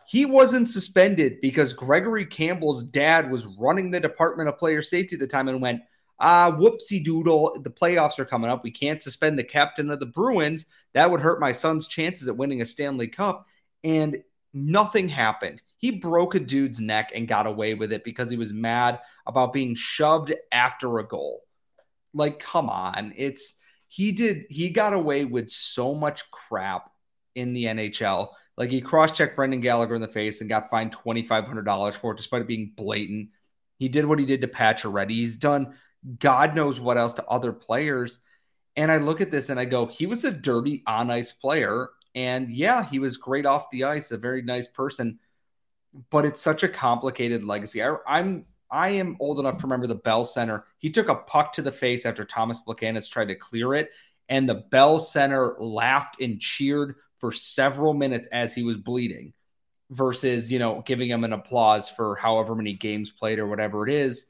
he 0.09 0.25
wasn't 0.25 0.69
suspended 0.69 1.41
because 1.41 1.73
Gregory 1.73 2.27
Campbell's 2.27 2.83
dad 2.83 3.31
was 3.31 3.47
running 3.47 3.91
the 3.91 4.01
Department 4.01 4.49
of 4.49 4.59
Player 4.59 4.83
Safety 4.83 5.17
at 5.17 5.21
the 5.21 5.27
time 5.27 5.49
and 5.49 5.61
went, 5.61 5.83
ah, 6.21 6.51
whoopsie 6.53 7.05
doodle. 7.05 7.59
The 7.63 7.71
playoffs 7.71 8.19
are 8.19 8.25
coming 8.25 8.51
up. 8.51 8.63
We 8.63 8.71
can't 8.71 9.03
suspend 9.03 9.39
the 9.39 9.45
captain 9.45 9.91
of 9.91 9.99
the 9.99 10.07
Bruins. 10.07 10.67
That 10.95 11.11
would 11.11 11.21
hurt 11.21 11.41
my 11.41 11.53
son's 11.53 11.89
chances 11.89 12.29
at 12.29 12.37
winning 12.37 12.63
a 12.63 12.67
Stanley 12.67 13.09
Cup. 13.09 13.47
And 13.83 14.23
nothing 14.55 15.09
happened. 15.09 15.61
He 15.77 15.91
broke 15.91 16.35
a 16.35 16.41
dude's 16.41 16.81
neck 16.81 17.11
and 17.15 17.29
got 17.29 17.47
away 17.47 17.75
with 17.75 17.93
it 17.93 18.05
because 18.05 18.31
he 18.31 18.37
was 18.37 18.53
mad 18.53 19.01
about 19.27 19.53
being 19.53 19.75
shoved 19.75 20.35
after 20.53 20.99
a 20.99 21.07
goal. 21.07 21.43
Like, 22.15 22.39
come 22.39 22.71
on. 22.71 23.13
It's 23.17 23.61
he 23.89 24.13
did, 24.13 24.47
he 24.51 24.71
got 24.71 24.95
away 24.95 25.25
with 25.25 25.51
so 25.51 25.95
much 25.95 26.31
crap 26.31 26.91
in 27.35 27.53
the 27.53 27.65
NHL 27.65 28.29
like 28.57 28.71
he 28.71 28.81
cross-checked 28.81 29.37
Brendan 29.37 29.61
Gallagher 29.61 29.95
in 29.95 30.01
the 30.01 30.09
face 30.09 30.41
and 30.41 30.49
got 30.49 30.71
fined 30.71 30.93
twenty 30.93 31.23
five 31.23 31.45
hundred 31.45 31.65
dollars 31.65 31.97
for 31.97 32.13
it, 32.13 32.17
despite 32.17 32.43
it 32.43 32.49
being 32.49 32.73
blatant. 32.77 33.31
He 33.79 33.89
did 33.89 34.07
what 34.07 34.19
he 34.19 34.25
did 34.25 34.41
to 34.41 34.49
Pacioretty. 34.49 35.11
He's 35.11 35.37
done 35.37 35.75
God 36.19 36.55
knows 36.55 36.79
what 36.79 36.99
else 36.99 37.15
to 37.15 37.27
other 37.27 37.53
players. 37.53 38.21
And 38.77 38.93
I 38.93 38.99
look 38.99 39.21
at 39.21 39.31
this 39.31 39.49
and 39.49 39.59
I 39.59 39.65
go, 39.65 39.87
he 39.87 40.07
was 40.07 40.25
a 40.25 40.31
dirty 40.31 40.83
on 40.87 41.11
ice 41.11 41.33
player. 41.33 41.89
And 42.15 42.51
yeah, 42.51 42.85
he 42.85 42.99
was 42.99 43.17
great 43.17 43.47
off 43.47 43.71
the 43.71 43.85
ice, 43.85 44.11
a 44.11 44.17
very 44.17 44.43
nice 44.43 44.67
person. 44.67 45.19
But 46.11 46.25
it's 46.25 46.41
such 46.41 46.63
a 46.63 46.69
complicated 46.69 47.43
legacy. 47.43 47.83
I, 47.83 47.97
I'm 48.07 48.45
I 48.71 48.91
am 48.91 49.17
old 49.21 49.39
enough 49.39 49.59
to 49.59 49.63
remember 49.63 49.87
the 49.87 49.95
Bell 49.95 50.25
Center. 50.25 50.65
He 50.79 50.91
took 50.91 51.09
a 51.09 51.15
puck 51.15 51.53
to 51.55 51.63
the 51.63 51.73
face 51.73 52.05
after 52.05 52.25
Thomas 52.25 52.61
Plekanec 52.67 53.09
tried 53.09 53.29
to 53.29 53.35
clear 53.35 53.75
it, 53.75 53.91
and 54.29 54.49
the 54.49 54.67
Bell 54.71 54.99
Center 54.99 55.57
laughed 55.59 56.21
and 56.21 56.41
cheered 56.41 56.97
for 57.21 57.33
several 57.33 57.95
minutes 57.95 58.29
as 58.29 58.55
he 58.55 58.63
was 58.63 58.77
bleeding 58.77 59.33
versus, 59.91 60.51
you 60.51 60.59
know, 60.59 60.83
giving 60.85 61.09
him 61.09 61.25
an 61.25 61.33
applause 61.33 61.89
for 61.89 62.17
however 62.17 62.55
many 62.55 62.73
games 62.73 63.11
played 63.11 63.39
or 63.39 63.47
whatever 63.47 63.87
it 63.87 63.93
is. 63.93 64.27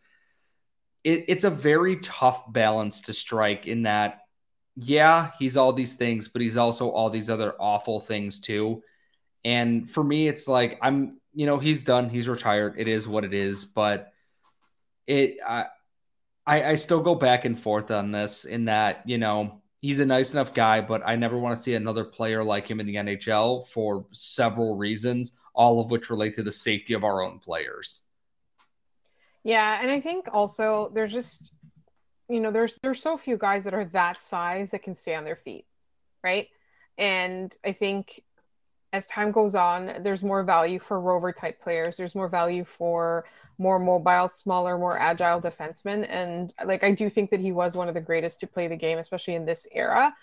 It, 1.04 1.24
it's 1.28 1.44
a 1.44 1.50
very 1.50 1.96
tough 1.96 2.52
balance 2.52 3.02
to 3.02 3.12
strike 3.12 3.66
in 3.66 3.84
that, 3.84 4.20
yeah, 4.76 5.30
he's 5.38 5.56
all 5.56 5.72
these 5.72 5.94
things, 5.94 6.28
but 6.28 6.42
he's 6.42 6.56
also 6.56 6.90
all 6.90 7.08
these 7.08 7.30
other 7.30 7.54
awful 7.58 8.00
things 8.00 8.40
too. 8.40 8.82
And 9.44 9.90
for 9.90 10.04
me, 10.04 10.28
it's 10.28 10.46
like, 10.46 10.78
I'm, 10.82 11.20
you 11.32 11.46
know, 11.46 11.58
he's 11.58 11.84
done, 11.84 12.10
he's 12.10 12.28
retired. 12.28 12.74
It 12.76 12.88
is 12.88 13.06
what 13.06 13.24
it 13.24 13.32
is. 13.32 13.64
But 13.64 14.12
it, 15.06 15.38
I, 15.46 15.66
I, 16.46 16.64
I 16.64 16.74
still 16.74 17.00
go 17.00 17.14
back 17.14 17.44
and 17.44 17.58
forth 17.58 17.90
on 17.90 18.12
this 18.12 18.44
in 18.44 18.66
that, 18.66 19.02
you 19.06 19.18
know, 19.18 19.62
he's 19.86 20.00
a 20.00 20.06
nice 20.06 20.32
enough 20.32 20.52
guy, 20.52 20.80
but 20.80 21.00
I 21.06 21.14
never 21.14 21.38
want 21.38 21.54
to 21.54 21.62
see 21.62 21.76
another 21.76 22.02
player 22.02 22.42
like 22.42 22.68
him 22.68 22.80
in 22.80 22.86
the 22.86 22.96
NHL 22.96 23.68
for 23.68 24.04
several 24.10 24.76
reasons, 24.76 25.34
all 25.54 25.80
of 25.80 25.92
which 25.92 26.10
relate 26.10 26.34
to 26.34 26.42
the 26.42 26.50
safety 26.50 26.92
of 26.92 27.04
our 27.04 27.22
own 27.22 27.38
players. 27.38 28.02
Yeah, 29.44 29.78
and 29.80 29.88
I 29.88 30.00
think 30.00 30.26
also 30.32 30.90
there's 30.92 31.12
just 31.12 31.52
you 32.28 32.40
know 32.40 32.50
there's 32.50 32.80
there's 32.82 33.00
so 33.00 33.16
few 33.16 33.38
guys 33.38 33.62
that 33.62 33.74
are 33.74 33.84
that 33.84 34.24
size 34.24 34.72
that 34.72 34.82
can 34.82 34.96
stay 34.96 35.14
on 35.14 35.22
their 35.22 35.36
feet, 35.36 35.66
right? 36.24 36.48
And 36.98 37.56
I 37.64 37.70
think 37.70 38.24
as 38.96 39.06
time 39.06 39.30
goes 39.30 39.54
on, 39.54 39.92
there's 40.00 40.24
more 40.24 40.42
value 40.42 40.78
for 40.78 41.00
rover 41.00 41.32
type 41.32 41.60
players. 41.60 41.96
There's 41.96 42.14
more 42.14 42.28
value 42.28 42.64
for 42.64 43.24
more 43.58 43.78
mobile, 43.78 44.28
smaller, 44.28 44.78
more 44.78 44.98
agile 44.98 45.40
defensemen. 45.40 46.06
And 46.08 46.52
like 46.64 46.82
I 46.82 46.92
do 46.92 47.08
think 47.10 47.30
that 47.30 47.40
he 47.40 47.52
was 47.52 47.76
one 47.76 47.88
of 47.88 47.94
the 47.94 48.00
greatest 48.00 48.40
to 48.40 48.46
play 48.46 48.68
the 48.68 48.76
game, 48.76 48.98
especially 48.98 49.34
in 49.34 49.44
this 49.44 49.66
era. 49.72 50.14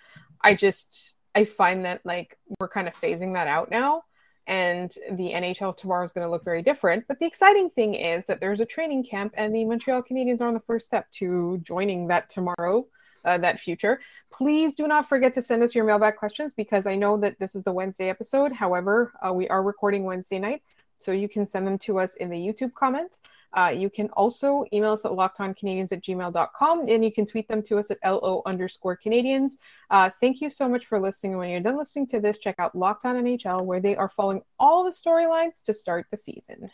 I 0.41 0.55
just 0.55 1.15
I 1.35 1.45
find 1.45 1.85
that 1.85 2.01
like 2.03 2.37
we're 2.59 2.67
kind 2.67 2.87
of 2.87 2.95
phasing 2.95 3.33
that 3.33 3.47
out 3.47 3.71
now. 3.71 4.03
And 4.45 4.93
the 5.11 5.31
NHL 5.31 5.77
tomorrow 5.77 6.03
is 6.03 6.11
going 6.11 6.25
to 6.25 6.31
look 6.31 6.43
very 6.43 6.61
different. 6.61 7.05
But 7.07 7.19
the 7.19 7.25
exciting 7.25 7.69
thing 7.69 7.93
is 7.93 8.25
that 8.25 8.41
there's 8.41 8.59
a 8.59 8.65
training 8.65 9.05
camp, 9.05 9.33
and 9.37 9.55
the 9.55 9.63
Montreal 9.63 10.03
Canadiens 10.03 10.41
are 10.41 10.47
on 10.47 10.53
the 10.53 10.59
first 10.59 10.85
step 10.85 11.09
to 11.13 11.59
joining 11.63 12.07
that 12.07 12.29
tomorrow 12.29 12.85
uh, 13.25 13.37
that 13.37 13.59
future. 13.59 14.01
Please 14.31 14.75
do 14.75 14.87
not 14.87 15.07
forget 15.07 15.33
to 15.33 15.41
send 15.41 15.63
us 15.63 15.75
your 15.75 15.85
mailbag 15.85 16.15
questions 16.15 16.53
because 16.53 16.87
I 16.87 16.95
know 16.95 17.17
that 17.17 17.39
this 17.39 17.55
is 17.55 17.63
the 17.63 17.73
Wednesday 17.73 18.09
episode. 18.09 18.51
However, 18.51 19.13
uh, 19.25 19.33
we 19.33 19.47
are 19.49 19.63
recording 19.63 20.03
Wednesday 20.03 20.39
night. 20.39 20.61
So 21.03 21.11
you 21.11 21.27
can 21.27 21.45
send 21.45 21.67
them 21.67 21.77
to 21.79 21.99
us 21.99 22.15
in 22.15 22.29
the 22.29 22.37
YouTube 22.37 22.73
comments. 22.73 23.19
Uh, 23.55 23.73
you 23.75 23.89
can 23.89 24.07
also 24.13 24.65
email 24.73 24.93
us 24.93 25.05
at 25.05 25.11
lockedoncanadiens 25.11 25.91
at 25.91 26.01
gmail.com 26.01 26.87
and 26.87 27.03
you 27.03 27.11
can 27.11 27.25
tweet 27.25 27.47
them 27.47 27.61
to 27.63 27.77
us 27.77 27.91
at 27.91 27.99
LO 28.03 28.41
underscore 28.45 28.97
Canadiens. 28.97 29.57
Uh, 29.89 30.09
thank 30.21 30.41
you 30.41 30.49
so 30.49 30.67
much 30.67 30.85
for 30.85 30.99
listening. 30.99 31.33
And 31.33 31.39
when 31.39 31.49
you're 31.49 31.59
done 31.59 31.77
listening 31.77 32.07
to 32.07 32.19
this, 32.19 32.37
check 32.37 32.55
out 32.57 32.75
Locked 32.75 33.05
On 33.05 33.15
NHL, 33.15 33.63
where 33.63 33.79
they 33.79 33.95
are 33.95 34.09
following 34.09 34.41
all 34.59 34.83
the 34.83 34.91
storylines 34.91 35.61
to 35.63 35.73
start 35.73 36.07
the 36.09 36.17
season. 36.17 36.71